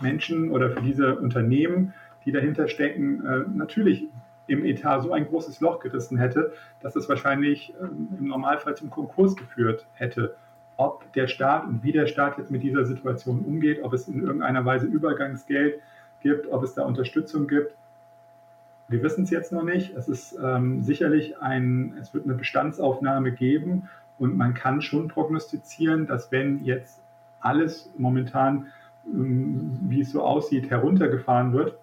Menschen 0.00 0.50
oder 0.50 0.70
für 0.70 0.80
diese 0.80 1.16
Unternehmen, 1.16 1.94
die 2.24 2.32
dahinter 2.32 2.68
stecken, 2.68 3.24
äh, 3.26 3.44
natürlich 3.54 4.08
im 4.46 4.64
Etat 4.64 5.00
so 5.00 5.12
ein 5.12 5.26
großes 5.26 5.60
Loch 5.60 5.80
gerissen 5.80 6.18
hätte, 6.18 6.52
dass 6.80 6.96
es 6.96 7.08
wahrscheinlich 7.08 7.74
ähm, 7.80 8.08
im 8.18 8.28
Normalfall 8.28 8.76
zum 8.76 8.90
Konkurs 8.90 9.36
geführt 9.36 9.86
hätte 9.94 10.36
ob 10.76 11.12
der 11.12 11.28
Staat 11.28 11.66
und 11.66 11.82
wie 11.82 11.92
der 11.92 12.06
Staat 12.06 12.38
jetzt 12.38 12.50
mit 12.50 12.62
dieser 12.62 12.84
Situation 12.84 13.40
umgeht, 13.40 13.82
ob 13.82 13.92
es 13.92 14.08
in 14.08 14.22
irgendeiner 14.22 14.64
Weise 14.64 14.86
Übergangsgeld 14.86 15.80
gibt, 16.20 16.50
ob 16.50 16.62
es 16.62 16.74
da 16.74 16.82
Unterstützung 16.82 17.46
gibt. 17.46 17.74
Wir 18.88 19.02
wissen 19.02 19.24
es 19.24 19.30
jetzt 19.30 19.52
noch 19.52 19.62
nicht. 19.62 19.96
Es 19.96 20.08
ist 20.08 20.36
ähm, 20.42 20.82
sicherlich 20.82 21.40
ein, 21.40 21.96
es 22.00 22.12
wird 22.12 22.24
eine 22.24 22.34
Bestandsaufnahme 22.34 23.32
geben 23.32 23.88
und 24.18 24.36
man 24.36 24.54
kann 24.54 24.82
schon 24.82 25.08
prognostizieren, 25.08 26.06
dass 26.06 26.30
wenn 26.32 26.64
jetzt 26.64 27.00
alles 27.40 27.90
momentan, 27.96 28.66
ähm, 29.06 29.78
wie 29.82 30.00
es 30.00 30.12
so 30.12 30.22
aussieht, 30.22 30.70
heruntergefahren 30.70 31.52
wird, 31.52 31.78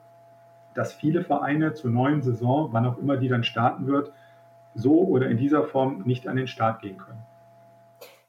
dass 0.74 0.94
viele 0.94 1.24
Vereine 1.24 1.74
zur 1.74 1.92
neuen 1.92 2.22
Saison, 2.22 2.70
wann 2.72 2.86
auch 2.86 2.98
immer 2.98 3.18
die 3.18 3.28
dann 3.28 3.44
starten 3.44 3.88
wird, 3.88 4.12
so 4.74 5.02
oder 5.04 5.28
in 5.28 5.38
dieser 5.38 5.64
Form 5.64 6.04
nicht 6.06 6.28
an 6.28 6.38
den 6.38 6.48
Start 6.48 6.82
gehen 6.82 6.98
können. 6.98 7.22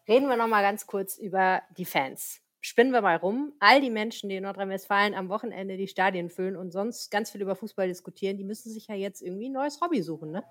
Reden 0.09 0.29
wir 0.29 0.37
noch 0.37 0.49
mal 0.49 0.63
ganz 0.63 0.87
kurz 0.87 1.17
über 1.17 1.63
die 1.77 1.85
Fans. 1.85 2.41
Spinnen 2.61 2.93
wir 2.93 3.03
mal 3.03 3.17
rum. 3.17 3.53
All 3.61 3.81
die 3.81 3.91
Menschen, 3.91 4.29
die 4.29 4.37
in 4.37 4.43
Nordrhein-Westfalen 4.43 5.15
am 5.15 5.29
Wochenende 5.29 5.77
die 5.77 5.87
Stadien 5.87 6.29
füllen 6.29 6.57
und 6.57 6.73
sonst 6.73 7.11
ganz 7.11 7.31
viel 7.31 7.41
über 7.41 7.55
Fußball 7.55 7.87
diskutieren, 7.87 8.37
die 8.37 8.45
müssen 8.45 8.71
sich 8.71 8.89
ja 8.89 8.95
jetzt 8.95 9.23
irgendwie 9.23 9.49
ein 9.49 9.53
neues 9.53 9.81
Hobby 9.81 10.03
suchen, 10.03 10.33
ne? 10.33 10.45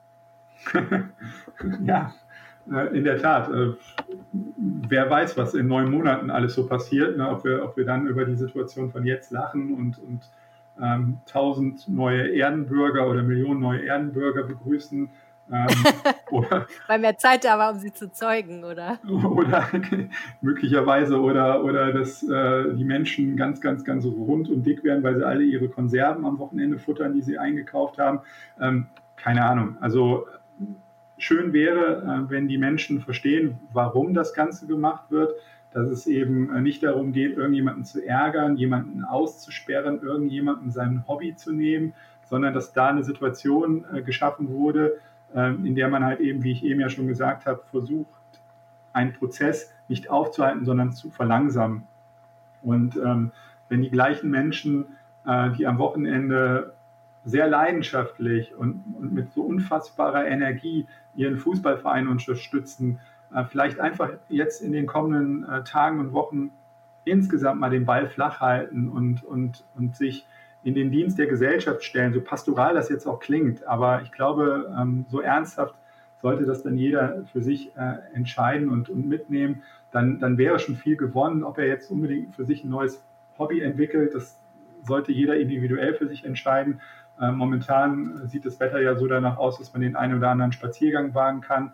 ja, 1.85 2.13
äh, 2.71 2.97
in 2.97 3.03
der 3.03 3.17
Tat. 3.17 3.49
Äh, 3.49 3.73
wer 4.87 5.09
weiß, 5.09 5.37
was 5.37 5.53
in 5.53 5.67
neun 5.67 5.89
Monaten 5.89 6.29
alles 6.29 6.53
so 6.53 6.67
passiert, 6.67 7.17
ne? 7.17 7.29
ob, 7.29 7.43
wir, 7.43 7.63
ob 7.63 7.75
wir 7.75 7.85
dann 7.85 8.07
über 8.07 8.25
die 8.25 8.35
Situation 8.35 8.91
von 8.91 9.05
jetzt 9.05 9.31
lachen 9.31 9.73
und, 9.73 9.99
und 9.99 10.29
ähm, 10.81 11.19
tausend 11.25 11.87
neue 11.89 12.33
Erdenbürger 12.33 13.09
oder 13.09 13.23
Millionen 13.23 13.59
neue 13.59 13.85
Erdenbürger 13.85 14.43
begrüßen 14.43 15.09
ähm, 15.51 15.67
oder, 16.31 16.67
Weil 16.87 16.99
mehr 16.99 17.17
Zeit 17.17 17.43
da 17.43 17.57
war, 17.57 17.73
um 17.73 17.79
sie 17.79 17.93
zu 17.93 18.11
zeugen, 18.11 18.63
oder? 18.63 18.99
Oder 19.07 19.67
möglicherweise, 20.41 21.19
oder, 21.19 21.63
oder 21.63 21.91
dass 21.91 22.23
äh, 22.23 22.73
die 22.73 22.85
Menschen 22.85 23.35
ganz, 23.35 23.59
ganz, 23.61 23.83
ganz 23.83 24.05
rund 24.05 24.49
und 24.49 24.63
dick 24.65 24.83
werden, 24.83 25.03
weil 25.03 25.17
sie 25.17 25.25
alle 25.25 25.43
ihre 25.43 25.67
Konserven 25.67 26.25
am 26.25 26.39
Wochenende 26.39 26.79
futtern, 26.79 27.13
die 27.13 27.21
sie 27.21 27.37
eingekauft 27.37 27.97
haben. 27.97 28.21
Ähm, 28.59 28.87
keine 29.17 29.45
Ahnung. 29.45 29.77
Also 29.81 30.25
schön 31.17 31.53
wäre, 31.53 32.01
äh, 32.01 32.29
wenn 32.29 32.47
die 32.47 32.57
Menschen 32.57 33.01
verstehen, 33.01 33.59
warum 33.73 34.13
das 34.13 34.33
Ganze 34.33 34.67
gemacht 34.67 35.11
wird, 35.11 35.33
dass 35.73 35.87
es 35.89 36.07
eben 36.07 36.53
äh, 36.53 36.61
nicht 36.61 36.83
darum 36.83 37.11
geht, 37.11 37.37
irgendjemanden 37.37 37.83
zu 37.83 38.05
ärgern, 38.05 38.57
jemanden 38.57 39.03
auszusperren, 39.03 40.01
irgendjemanden 40.01 40.71
sein 40.71 41.03
Hobby 41.07 41.35
zu 41.35 41.51
nehmen, 41.51 41.93
sondern 42.25 42.53
dass 42.53 42.73
da 42.73 42.87
eine 42.87 43.03
Situation 43.03 43.85
äh, 43.93 44.01
geschaffen 44.01 44.49
wurde, 44.49 44.99
in 45.33 45.75
der 45.75 45.87
man 45.87 46.03
halt 46.03 46.19
eben, 46.19 46.43
wie 46.43 46.51
ich 46.51 46.63
eben 46.65 46.81
ja 46.81 46.89
schon 46.89 47.07
gesagt 47.07 47.45
habe, 47.45 47.61
versucht, 47.69 48.09
einen 48.93 49.13
Prozess 49.13 49.71
nicht 49.87 50.09
aufzuhalten, 50.09 50.65
sondern 50.65 50.91
zu 50.91 51.09
verlangsamen. 51.09 51.83
Und 52.61 52.95
ähm, 52.97 53.31
wenn 53.69 53.81
die 53.81 53.89
gleichen 53.89 54.29
Menschen, 54.29 54.97
äh, 55.25 55.51
die 55.51 55.65
am 55.65 55.77
Wochenende 55.77 56.73
sehr 57.23 57.47
leidenschaftlich 57.47 58.55
und, 58.55 58.83
und, 58.97 59.13
mit 59.13 59.31
so 59.31 59.43
unfassbarer 59.43 60.25
Energie 60.25 60.87
ihren 61.15 61.37
Fußballverein 61.37 62.07
unterstützen, 62.07 62.99
äh, 63.33 63.45
vielleicht 63.45 63.79
einfach 63.79 64.09
jetzt 64.29 64.61
in 64.61 64.71
den 64.71 64.87
kommenden 64.87 65.47
äh, 65.49 65.63
Tagen 65.63 65.99
und 65.99 66.13
Wochen 66.13 66.51
insgesamt 67.03 67.59
mal 67.59 67.69
den 67.69 67.85
Ball 67.85 68.07
flach 68.07 68.41
halten 68.41 68.89
und, 68.89 69.23
und, 69.23 69.63
und 69.75 69.95
sich 69.95 70.25
in 70.63 70.75
den 70.75 70.91
Dienst 70.91 71.17
der 71.17 71.27
Gesellschaft 71.27 71.83
stellen, 71.83 72.13
so 72.13 72.21
pastoral 72.21 72.75
das 72.75 72.89
jetzt 72.89 73.07
auch 73.07 73.19
klingt. 73.19 73.65
Aber 73.67 74.01
ich 74.03 74.11
glaube, 74.11 74.73
ähm, 74.79 75.05
so 75.09 75.21
ernsthaft 75.21 75.75
sollte 76.21 76.45
das 76.45 76.61
dann 76.63 76.77
jeder 76.77 77.23
für 77.31 77.41
sich 77.41 77.75
äh, 77.75 77.95
entscheiden 78.13 78.69
und, 78.69 78.89
und 78.89 79.07
mitnehmen. 79.07 79.63
Dann, 79.91 80.19
dann 80.19 80.37
wäre 80.37 80.59
schon 80.59 80.75
viel 80.75 80.95
gewonnen. 80.95 81.43
Ob 81.43 81.57
er 81.57 81.67
jetzt 81.67 81.89
unbedingt 81.89 82.35
für 82.35 82.45
sich 82.45 82.63
ein 82.63 82.69
neues 82.69 83.03
Hobby 83.37 83.61
entwickelt, 83.61 84.13
das 84.13 84.39
sollte 84.83 85.11
jeder 85.11 85.35
individuell 85.35 85.95
für 85.95 86.07
sich 86.07 86.25
entscheiden. 86.25 86.79
Äh, 87.19 87.31
momentan 87.31 88.27
sieht 88.27 88.45
das 88.45 88.59
Wetter 88.59 88.81
ja 88.81 88.95
so 88.95 89.07
danach 89.07 89.37
aus, 89.37 89.57
dass 89.57 89.73
man 89.73 89.81
den 89.81 89.95
einen 89.95 90.17
oder 90.17 90.29
anderen 90.29 90.51
Spaziergang 90.51 91.13
wagen 91.15 91.41
kann. 91.41 91.73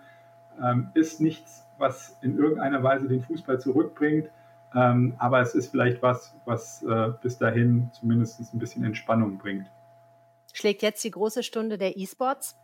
Ähm, 0.62 0.90
ist 0.94 1.22
nichts, 1.22 1.68
was 1.78 2.18
in 2.22 2.38
irgendeiner 2.38 2.82
Weise 2.84 3.08
den 3.08 3.22
Fußball 3.22 3.60
zurückbringt. 3.60 4.30
Ähm, 4.78 5.16
aber 5.18 5.42
es 5.42 5.56
ist 5.56 5.72
vielleicht 5.72 6.04
was, 6.04 6.36
was 6.46 6.84
äh, 6.84 7.10
bis 7.22 7.40
dahin 7.40 7.90
zumindest 7.94 8.54
ein 8.54 8.60
bisschen 8.60 8.84
Entspannung 8.84 9.40
bringt. 9.40 9.66
Schlägt 10.54 10.84
jetzt 10.84 11.04
die 11.04 11.10
große 11.10 11.42
Stunde 11.42 11.80
der 11.80 11.98
E-Sports? 11.98 12.56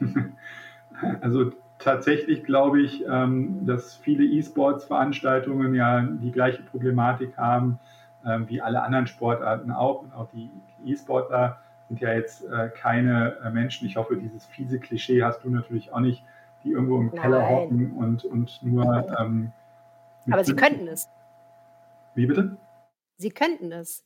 also 1.20 1.52
tatsächlich 1.78 2.42
glaube 2.42 2.80
ich, 2.80 3.04
ähm, 3.06 3.64
dass 3.66 3.94
viele 3.94 4.24
E-Sports-Veranstaltungen 4.24 5.74
ja 5.74 6.02
die 6.02 6.32
gleiche 6.32 6.62
Problematik 6.62 7.36
haben 7.36 7.78
ähm, 8.26 8.48
wie 8.48 8.60
alle 8.60 8.82
anderen 8.82 9.06
Sportarten 9.06 9.70
auch. 9.70 10.02
Und 10.02 10.12
auch 10.12 10.28
die 10.32 10.50
E-Sportler 10.84 11.58
sind 11.88 12.00
ja 12.00 12.12
jetzt 12.14 12.44
äh, 12.44 12.70
keine 12.70 13.36
äh, 13.44 13.50
Menschen. 13.50 13.86
Ich 13.86 13.96
hoffe, 13.96 14.16
dieses 14.16 14.44
fiese 14.46 14.80
Klischee 14.80 15.22
hast 15.22 15.44
du 15.44 15.50
natürlich 15.50 15.92
auch 15.92 16.00
nicht, 16.00 16.24
die 16.64 16.72
irgendwo 16.72 16.98
im 16.98 17.06
Nein. 17.06 17.20
Keller 17.20 17.48
hocken 17.48 17.92
und, 17.92 18.24
und 18.24 18.60
nur. 18.62 19.06
Ähm, 19.20 19.52
Aber 20.28 20.42
sie 20.42 20.56
könnten 20.56 20.88
es. 20.88 21.08
Wie 22.18 22.26
bitte? 22.26 22.56
Sie 23.18 23.30
könnten 23.30 23.70
es, 23.70 24.04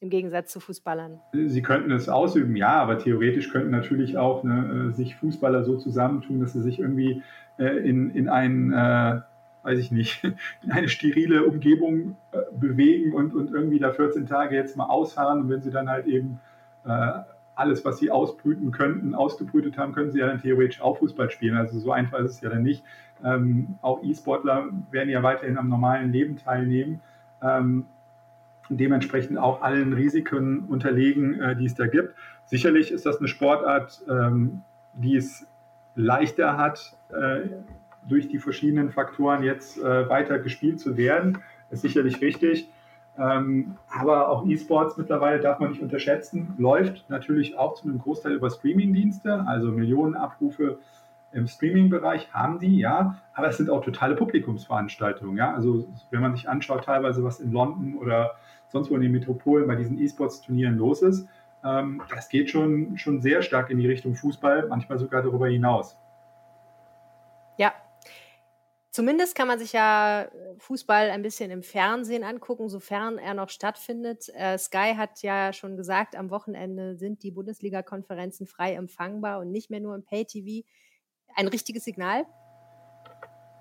im 0.00 0.08
Gegensatz 0.08 0.50
zu 0.50 0.60
Fußballern. 0.60 1.20
Sie 1.34 1.60
könnten 1.60 1.90
es 1.90 2.08
ausüben, 2.08 2.56
ja, 2.56 2.80
aber 2.80 2.96
theoretisch 2.96 3.50
könnten 3.50 3.70
natürlich 3.70 4.16
auch 4.16 4.44
ne, 4.44 4.88
äh, 4.88 4.94
sich 4.94 5.14
Fußballer 5.16 5.62
so 5.64 5.76
zusammentun, 5.76 6.40
dass 6.40 6.54
sie 6.54 6.62
sich 6.62 6.78
irgendwie 6.78 7.22
äh, 7.58 7.86
in, 7.86 8.14
in 8.14 8.30
ein, 8.30 8.72
äh, 8.72 9.20
weiß 9.62 9.78
ich 9.78 9.92
nicht, 9.92 10.24
in 10.62 10.72
eine 10.72 10.88
sterile 10.88 11.44
Umgebung 11.44 12.16
äh, 12.32 12.38
bewegen 12.58 13.12
und, 13.12 13.34
und 13.34 13.50
irgendwie 13.50 13.78
da 13.78 13.92
14 13.92 14.24
Tage 14.24 14.56
jetzt 14.56 14.78
mal 14.78 14.86
ausharren. 14.86 15.42
Und 15.42 15.50
wenn 15.50 15.60
sie 15.60 15.70
dann 15.70 15.90
halt 15.90 16.06
eben 16.06 16.40
äh, 16.86 17.12
alles, 17.56 17.84
was 17.84 17.98
sie 17.98 18.10
ausbrüten 18.10 18.70
könnten, 18.70 19.14
ausgebrütet 19.14 19.76
haben, 19.76 19.92
können 19.92 20.12
sie 20.12 20.20
ja 20.20 20.28
dann 20.28 20.40
theoretisch 20.40 20.80
auch 20.80 20.96
Fußball 20.96 21.28
spielen. 21.28 21.58
Also 21.58 21.78
so 21.78 21.92
einfach 21.92 22.20
ist 22.20 22.36
es 22.36 22.40
ja 22.40 22.48
dann 22.48 22.62
nicht. 22.62 22.82
Ähm, 23.22 23.74
auch 23.82 24.02
E-Sportler 24.02 24.70
werden 24.90 25.10
ja 25.10 25.22
weiterhin 25.22 25.58
am 25.58 25.68
normalen 25.68 26.10
Leben 26.10 26.38
teilnehmen 26.38 27.02
ähm, 27.42 27.86
dementsprechend 28.68 29.38
auch 29.38 29.62
allen 29.62 29.92
Risiken 29.92 30.64
unterlegen, 30.68 31.40
äh, 31.40 31.56
die 31.56 31.66
es 31.66 31.74
da 31.74 31.86
gibt. 31.86 32.14
Sicherlich 32.44 32.90
ist 32.92 33.06
das 33.06 33.18
eine 33.18 33.28
Sportart, 33.28 34.02
ähm, 34.08 34.62
die 34.94 35.16
es 35.16 35.46
leichter 35.94 36.56
hat, 36.56 36.96
äh, 37.10 37.48
durch 38.08 38.28
die 38.28 38.38
verschiedenen 38.38 38.90
Faktoren 38.90 39.42
jetzt 39.42 39.78
äh, 39.78 40.08
weiter 40.08 40.38
gespielt 40.38 40.80
zu 40.80 40.96
werden. 40.96 41.38
Ist 41.70 41.82
sicherlich 41.82 42.20
richtig. 42.20 42.70
Ähm, 43.18 43.76
aber 43.88 44.28
auch 44.28 44.46
E-Sports 44.46 44.96
mittlerweile 44.96 45.40
darf 45.40 45.58
man 45.58 45.70
nicht 45.70 45.82
unterschätzen, 45.82 46.54
läuft 46.58 47.10
natürlich 47.10 47.58
auch 47.58 47.74
zu 47.74 47.88
einem 47.88 47.98
Großteil 47.98 48.32
über 48.32 48.48
Streaming-Dienste, 48.48 49.44
also 49.46 49.72
Millionen 49.72 50.14
Abrufe 50.14 50.78
im 51.32 51.46
Streaming-Bereich 51.46 52.32
haben 52.32 52.58
die, 52.58 52.78
ja, 52.78 53.22
aber 53.34 53.48
es 53.48 53.56
sind 53.56 53.70
auch 53.70 53.84
totale 53.84 54.16
Publikumsveranstaltungen, 54.16 55.36
ja. 55.36 55.54
Also 55.54 55.88
wenn 56.10 56.20
man 56.20 56.34
sich 56.34 56.48
anschaut, 56.48 56.84
teilweise 56.84 57.22
was 57.22 57.40
in 57.40 57.52
London 57.52 57.96
oder 57.96 58.36
sonst 58.68 58.90
wo 58.90 58.96
in 58.96 59.02
den 59.02 59.12
Metropolen 59.12 59.66
bei 59.66 59.76
diesen 59.76 59.98
E-Sports-Turnieren 59.98 60.76
los 60.76 61.02
ist, 61.02 61.28
ähm, 61.64 62.02
das 62.08 62.28
geht 62.28 62.50
schon, 62.50 62.96
schon 62.96 63.20
sehr 63.20 63.42
stark 63.42 63.70
in 63.70 63.78
die 63.78 63.86
Richtung 63.86 64.14
Fußball, 64.14 64.68
manchmal 64.68 64.98
sogar 64.98 65.22
darüber 65.22 65.48
hinaus. 65.48 65.96
Ja. 67.58 67.72
Zumindest 68.90 69.36
kann 69.36 69.46
man 69.46 69.58
sich 69.58 69.72
ja 69.72 70.28
Fußball 70.58 71.10
ein 71.10 71.22
bisschen 71.22 71.52
im 71.52 71.62
Fernsehen 71.62 72.24
angucken, 72.24 72.68
sofern 72.68 73.18
er 73.18 73.34
noch 73.34 73.50
stattfindet. 73.50 74.28
Äh, 74.34 74.58
Sky 74.58 74.94
hat 74.96 75.22
ja 75.22 75.52
schon 75.52 75.76
gesagt, 75.76 76.16
am 76.16 76.30
Wochenende 76.30 76.96
sind 76.96 77.22
die 77.22 77.30
Bundesliga-Konferenzen 77.30 78.48
frei 78.48 78.74
empfangbar 78.74 79.38
und 79.38 79.52
nicht 79.52 79.70
mehr 79.70 79.80
nur 79.80 79.94
im 79.94 80.04
Pay-TV 80.04 80.66
ein 81.36 81.48
richtiges 81.48 81.84
Signal? 81.84 82.24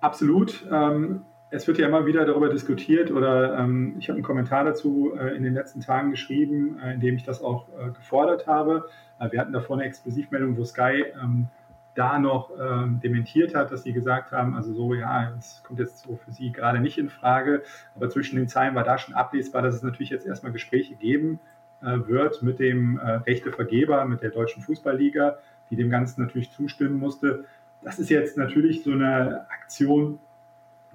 Absolut. 0.01 0.65
Ähm, 0.71 1.25
es 1.51 1.67
wird 1.67 1.79
ja 1.79 1.87
immer 1.87 2.05
wieder 2.05 2.25
darüber 2.25 2.49
diskutiert 2.49 3.11
oder 3.11 3.57
ähm, 3.57 3.95
ich 3.99 4.07
habe 4.07 4.17
einen 4.17 4.23
Kommentar 4.23 4.63
dazu 4.63 5.13
äh, 5.15 5.35
in 5.35 5.43
den 5.43 5.53
letzten 5.53 5.81
Tagen 5.81 6.11
geschrieben, 6.11 6.79
äh, 6.79 6.93
in 6.93 6.99
dem 6.99 7.15
ich 7.15 7.23
das 7.23 7.41
auch 7.41 7.67
äh, 7.69 7.89
gefordert 7.91 8.45
habe. 8.47 8.85
Äh, 9.19 9.31
wir 9.31 9.39
hatten 9.39 9.53
davor 9.53 9.77
eine 9.77 9.85
Exklusivmeldung, 9.85 10.57
wo 10.57 10.63
Sky 10.63 11.05
ähm, 11.21 11.47
da 11.95 12.19
noch 12.19 12.51
ähm, 12.57 12.99
dementiert 13.01 13.55
hat, 13.55 13.71
dass 13.71 13.83
sie 13.83 13.93
gesagt 13.93 14.31
haben, 14.31 14.55
also 14.55 14.73
so, 14.73 14.93
ja, 14.93 15.33
es 15.37 15.63
kommt 15.63 15.79
jetzt 15.79 15.99
so 15.99 16.17
für 16.17 16.31
sie 16.31 16.51
gerade 16.51 16.79
nicht 16.79 16.97
in 16.97 17.09
Frage. 17.09 17.63
Aber 17.95 18.09
zwischen 18.09 18.37
den 18.37 18.47
Zeilen 18.47 18.75
war 18.75 18.83
da 18.83 18.97
schon 18.97 19.15
ablesbar, 19.15 19.63
dass 19.63 19.75
es 19.75 19.83
natürlich 19.83 20.11
jetzt 20.11 20.25
erstmal 20.25 20.51
Gespräche 20.51 20.95
geben 20.95 21.39
äh, 21.81 21.97
wird 22.07 22.41
mit 22.43 22.59
dem 22.59 22.99
äh, 22.99 23.11
Rechtevergeber, 23.11 24.05
mit 24.05 24.21
der 24.21 24.29
Deutschen 24.29 24.61
Fußballliga, 24.61 25.39
die 25.71 25.75
dem 25.75 25.89
Ganzen 25.89 26.21
natürlich 26.21 26.51
zustimmen 26.51 26.99
musste 26.99 27.45
das 27.81 27.99
ist 27.99 28.09
jetzt 28.09 28.37
natürlich 28.37 28.83
so 28.83 28.91
eine 28.91 29.45
Aktion, 29.49 30.19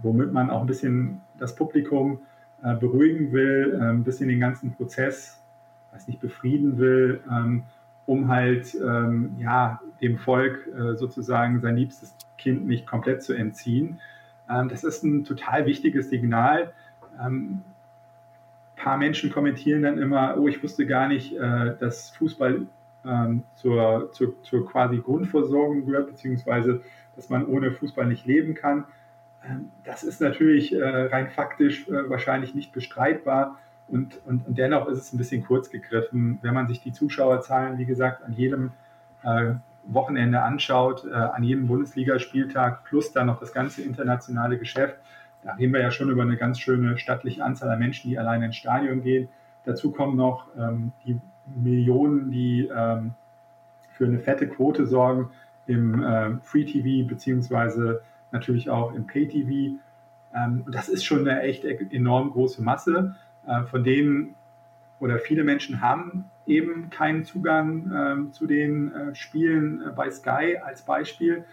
womit 0.02 0.32
man 0.32 0.50
auch 0.50 0.60
ein 0.60 0.66
bisschen 0.66 1.20
das 1.38 1.54
Publikum 1.54 2.20
äh, 2.62 2.74
beruhigen 2.74 3.32
will, 3.32 3.78
äh, 3.80 3.84
ein 3.84 4.04
bisschen 4.04 4.28
den 4.28 4.40
ganzen 4.40 4.72
Prozess, 4.72 5.42
weiß 5.92 6.08
nicht, 6.08 6.20
befrieden 6.20 6.78
will, 6.78 7.20
ähm, 7.30 7.64
um 8.06 8.28
halt 8.28 8.74
ähm, 8.74 9.36
ja, 9.38 9.80
dem 10.00 10.18
Volk 10.18 10.68
äh, 10.68 10.94
sozusagen 10.94 11.60
sein 11.60 11.76
liebstes 11.76 12.14
Kind 12.36 12.66
nicht 12.66 12.86
komplett 12.86 13.22
zu 13.22 13.32
entziehen. 13.32 14.00
Ähm, 14.50 14.68
das 14.68 14.84
ist 14.84 15.02
ein 15.02 15.24
total 15.24 15.66
wichtiges 15.66 16.10
Signal. 16.10 16.72
Ähm, 17.24 17.62
ein 18.76 18.82
paar 18.82 18.98
Menschen 18.98 19.30
kommentieren 19.30 19.82
dann 19.82 19.98
immer, 19.98 20.36
oh, 20.36 20.48
ich 20.48 20.62
wusste 20.62 20.86
gar 20.86 21.08
nicht, 21.08 21.34
äh, 21.34 21.74
dass 21.78 22.10
Fußball 22.10 22.66
ähm, 23.06 23.44
zur, 23.54 24.10
zur, 24.12 24.42
zur, 24.42 24.66
quasi 24.66 24.98
Grundversorgung 24.98 25.86
gehört, 25.86 26.08
beziehungsweise 26.08 26.82
dass 27.16 27.28
man 27.28 27.46
ohne 27.46 27.70
Fußball 27.70 28.06
nicht 28.06 28.26
leben 28.26 28.54
kann. 28.54 28.84
Ähm, 29.44 29.70
das 29.84 30.02
ist 30.02 30.20
natürlich 30.20 30.74
äh, 30.74 30.84
rein 30.84 31.28
faktisch 31.28 31.88
äh, 31.88 32.08
wahrscheinlich 32.08 32.54
nicht 32.54 32.72
bestreitbar 32.72 33.58
und, 33.88 34.20
und, 34.26 34.46
und, 34.46 34.58
dennoch 34.58 34.88
ist 34.88 34.98
es 34.98 35.12
ein 35.12 35.18
bisschen 35.18 35.44
kurz 35.44 35.70
gegriffen, 35.70 36.38
wenn 36.42 36.54
man 36.54 36.68
sich 36.68 36.80
die 36.80 36.92
Zuschauerzahlen, 36.92 37.78
wie 37.78 37.84
gesagt, 37.84 38.22
an 38.22 38.32
jedem 38.32 38.72
äh, 39.22 39.54
Wochenende 39.86 40.42
anschaut, 40.42 41.04
äh, 41.04 41.14
an 41.14 41.42
jedem 41.42 41.66
Bundesligaspieltag 41.66 42.84
plus 42.84 43.12
dann 43.12 43.26
noch 43.26 43.40
das 43.40 43.52
ganze 43.52 43.82
internationale 43.82 44.58
Geschäft. 44.58 44.96
Da 45.42 45.52
reden 45.54 45.74
wir 45.74 45.80
ja 45.80 45.90
schon 45.90 46.08
über 46.08 46.22
eine 46.22 46.38
ganz 46.38 46.58
schöne 46.58 46.96
stattliche 46.96 47.44
Anzahl 47.44 47.68
an 47.68 47.78
Menschen, 47.78 48.08
die 48.08 48.18
alleine 48.18 48.46
ins 48.46 48.56
Stadion 48.56 49.02
gehen. 49.02 49.28
Dazu 49.64 49.92
kommen 49.92 50.16
noch 50.16 50.48
ähm, 50.56 50.92
die 51.04 51.20
Millionen, 51.46 52.30
die 52.30 52.70
ähm, 52.74 53.14
für 53.92 54.06
eine 54.06 54.18
fette 54.18 54.48
Quote 54.48 54.86
sorgen 54.86 55.30
im 55.66 56.02
äh, 56.02 56.36
Free 56.42 56.64
TV 56.64 57.08
beziehungsweise 57.08 58.02
natürlich 58.32 58.70
auch 58.70 58.94
im 58.94 59.06
Pay 59.06 59.28
TV. 59.28 59.78
Ähm, 60.34 60.62
und 60.66 60.74
das 60.74 60.88
ist 60.88 61.04
schon 61.04 61.20
eine 61.20 61.42
echt 61.42 61.64
enorm 61.64 62.30
große 62.30 62.62
Masse, 62.62 63.14
äh, 63.46 63.62
von 63.64 63.84
denen 63.84 64.34
oder 65.00 65.18
viele 65.18 65.44
Menschen 65.44 65.80
haben 65.80 66.30
eben 66.46 66.90
keinen 66.90 67.24
Zugang 67.24 68.28
äh, 68.28 68.32
zu 68.32 68.46
den 68.46 68.92
äh, 68.92 69.14
Spielen 69.14 69.82
äh, 69.82 69.90
bei 69.90 70.10
Sky 70.10 70.58
als 70.62 70.82
Beispiel. 70.82 71.44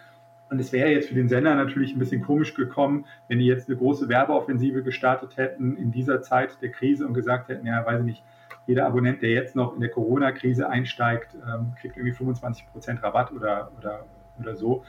Und 0.49 0.59
es 0.59 0.73
wäre 0.73 0.89
jetzt 0.89 1.07
für 1.07 1.15
den 1.15 1.29
Sender 1.29 1.55
natürlich 1.55 1.95
ein 1.95 1.99
bisschen 1.99 2.21
komisch 2.21 2.53
gekommen, 2.55 3.05
wenn 3.29 3.39
die 3.39 3.45
jetzt 3.45 3.69
eine 3.69 3.77
große 3.77 4.09
Werbeoffensive 4.09 4.83
gestartet 4.83 5.37
hätten 5.37 5.77
in 5.77 5.91
dieser 5.91 6.21
Zeit 6.21 6.61
der 6.61 6.71
Krise 6.71 7.07
und 7.07 7.13
gesagt 7.13 7.47
hätten, 7.47 7.65
ja, 7.65 7.85
weiß 7.85 8.01
ich 8.01 8.05
nicht, 8.05 8.23
jeder 8.71 8.87
Abonnent, 8.87 9.21
der 9.21 9.31
jetzt 9.31 9.53
noch 9.53 9.73
in 9.73 9.81
der 9.81 9.89
Corona-Krise 9.89 10.69
einsteigt, 10.69 11.35
ähm, 11.35 11.73
kriegt 11.79 11.97
irgendwie 11.97 12.13
25 12.13 12.71
Prozent 12.71 13.03
Rabatt 13.03 13.33
oder, 13.33 13.69
oder, 13.77 14.05
oder 14.39 14.55
so. 14.55 14.83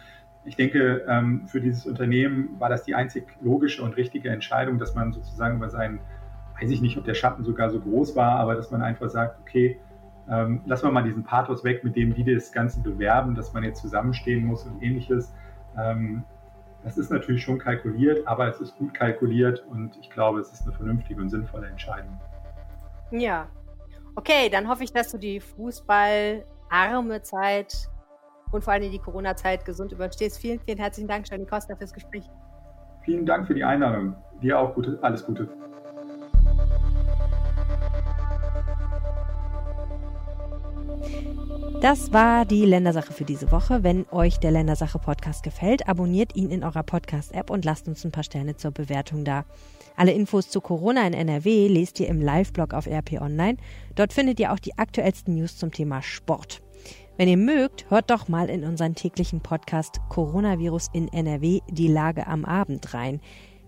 Ich 0.45 0.55
denke, 0.55 1.05
ähm, 1.09 1.49
für 1.49 1.61
dieses 1.61 1.85
Unternehmen 1.85 2.61
war 2.61 2.69
das 2.69 2.85
die 2.85 2.95
einzig 2.95 3.27
logische 3.41 3.83
und 3.83 3.97
richtige 3.97 4.29
Entscheidung, 4.29 4.79
dass 4.79 4.95
man 4.95 5.13
sozusagen 5.13 5.57
über 5.57 5.69
seinen, 5.69 5.99
weiß 6.61 6.71
ich 6.71 6.81
nicht, 6.81 6.97
ob 6.97 7.05
der 7.05 7.15
Schatten 7.15 7.43
sogar 7.43 7.71
so 7.71 7.81
groß 7.81 8.15
war, 8.15 8.39
aber 8.39 8.55
dass 8.55 8.71
man 8.71 8.83
einfach 8.83 9.09
sagt, 9.09 9.41
okay, 9.41 9.81
ähm, 10.31 10.61
lassen 10.65 10.87
wir 10.87 10.93
mal 10.93 11.03
diesen 11.03 11.25
Pathos 11.25 11.65
weg, 11.65 11.83
mit 11.83 11.97
dem 11.97 12.15
die 12.15 12.23
das 12.23 12.53
Ganze 12.53 12.81
bewerben, 12.81 13.35
dass 13.35 13.53
man 13.53 13.65
jetzt 13.65 13.81
zusammenstehen 13.81 14.47
muss 14.47 14.65
und 14.65 14.81
ähnliches. 14.81 15.35
das 16.85 16.99
ist 16.99 17.11
natürlich 17.11 17.43
schon 17.43 17.59
kalkuliert, 17.59 18.29
aber 18.29 18.47
es 18.47 18.61
ist 18.61 18.77
gut 18.77 18.93
kalkuliert 18.93 19.65
und 19.69 19.97
ich 19.97 20.11
glaube, 20.11 20.39
es 20.39 20.53
ist 20.53 20.63
eine 20.63 20.73
vernünftige 20.73 21.21
und 21.21 21.31
sinnvolle 21.31 21.67
Entscheidung. 21.67 22.21
Ja, 23.11 23.49
Okay, 24.15 24.51
dann 24.51 24.69
hoffe 24.69 24.85
ich, 24.85 24.93
dass 24.93 25.11
du 25.11 25.19
die 25.19 25.41
fußballarme 25.41 27.23
Zeit 27.23 27.89
und 28.51 28.63
vor 28.63 28.75
allem 28.75 28.91
die 28.91 28.99
Corona-Zeit 28.99 29.65
gesund 29.65 29.93
überstehst. 29.93 30.39
Vielen, 30.39 30.61
vielen 30.61 30.79
herzlichen 30.79 31.09
Dank, 31.09 31.27
Stani 31.27 31.47
Costa, 31.47 31.75
fürs 31.75 31.93
Gespräch. 31.93 32.25
Vielen 33.05 33.25
Dank 33.25 33.47
für 33.47 33.55
die 33.55 33.65
Einladung. 33.65 34.15
Dir 34.43 34.59
auch 34.59 34.75
gute, 34.75 34.99
alles 35.03 35.25
Gute. 35.25 35.49
Das 41.83 42.13
war 42.13 42.45
die 42.45 42.65
Ländersache 42.65 43.13
für 43.13 43.25
diese 43.25 43.51
Woche. 43.51 43.83
Wenn 43.83 44.07
euch 44.13 44.39
der 44.39 44.53
Ländersache 44.53 45.01
Podcast 45.01 45.43
gefällt, 45.43 45.89
abonniert 45.89 46.37
ihn 46.37 46.49
in 46.53 46.63
eurer 46.63 46.85
Podcast-App 46.85 47.51
und 47.51 47.65
lasst 47.65 47.89
uns 47.89 48.05
ein 48.05 48.13
paar 48.13 48.23
Sterne 48.23 48.55
zur 48.55 48.71
Bewertung 48.71 49.25
da. 49.25 49.45
Alle 49.97 50.13
Infos 50.13 50.49
zu 50.49 50.61
Corona 50.61 51.05
in 51.09 51.13
NRW 51.13 51.67
lest 51.67 51.99
ihr 51.99 52.07
im 52.07 52.21
Live-Blog 52.21 52.73
auf 52.73 52.87
RP 52.87 53.21
Online. 53.21 53.57
Dort 53.97 54.13
findet 54.13 54.39
ihr 54.39 54.53
auch 54.53 54.61
die 54.61 54.79
aktuellsten 54.79 55.35
News 55.35 55.57
zum 55.57 55.73
Thema 55.73 56.03
Sport. 56.03 56.63
Wenn 57.17 57.29
ihr 57.29 57.37
mögt, 57.37 57.91
hört 57.91 58.11
doch 58.11 58.29
mal 58.29 58.49
in 58.49 58.63
unseren 58.63 58.95
täglichen 58.95 59.41
Podcast 59.41 59.97
Coronavirus 60.09 60.87
in 60.93 61.09
NRW 61.09 61.63
die 61.69 61.89
Lage 61.89 62.29
am 62.29 62.45
Abend 62.45 62.95
rein. 62.95 63.21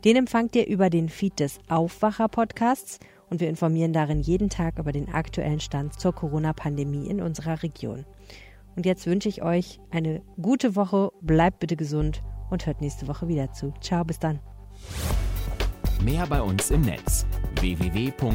Den 0.05 0.14
empfangt 0.14 0.55
ihr 0.55 0.68
über 0.68 0.88
den 0.88 1.09
Feed 1.09 1.40
des 1.40 1.59
Aufwacher-Podcasts 1.68 3.00
und 3.30 3.40
wir 3.40 3.48
informieren 3.48 3.92
darin 3.92 4.20
jeden 4.20 4.50
Tag 4.50 4.78
über 4.78 4.92
den 4.92 5.08
aktuellen 5.08 5.60
Stand 5.60 5.98
zur 5.98 6.12
Corona-Pandemie 6.12 7.08
in 7.08 7.20
unserer 7.20 7.62
Region. 7.62 8.04
Und 8.76 8.87
jetzt 8.87 9.06
wünsche 9.06 9.28
ich 9.28 9.42
euch 9.42 9.80
eine 9.90 10.22
gute 10.40 10.76
Woche, 10.76 11.10
bleibt 11.20 11.60
bitte 11.60 11.76
gesund 11.76 12.22
und 12.50 12.66
hört 12.66 12.80
nächste 12.80 13.06
Woche 13.08 13.28
wieder 13.28 13.52
zu. 13.52 13.72
Ciao, 13.80 14.04
bis 14.04 14.18
dann. 14.18 14.40
Mehr 16.02 16.26
bei 16.26 16.42
uns 16.42 16.70
im 16.70 16.82
Netz 16.82 17.24
www.rp-online.de 17.60 18.34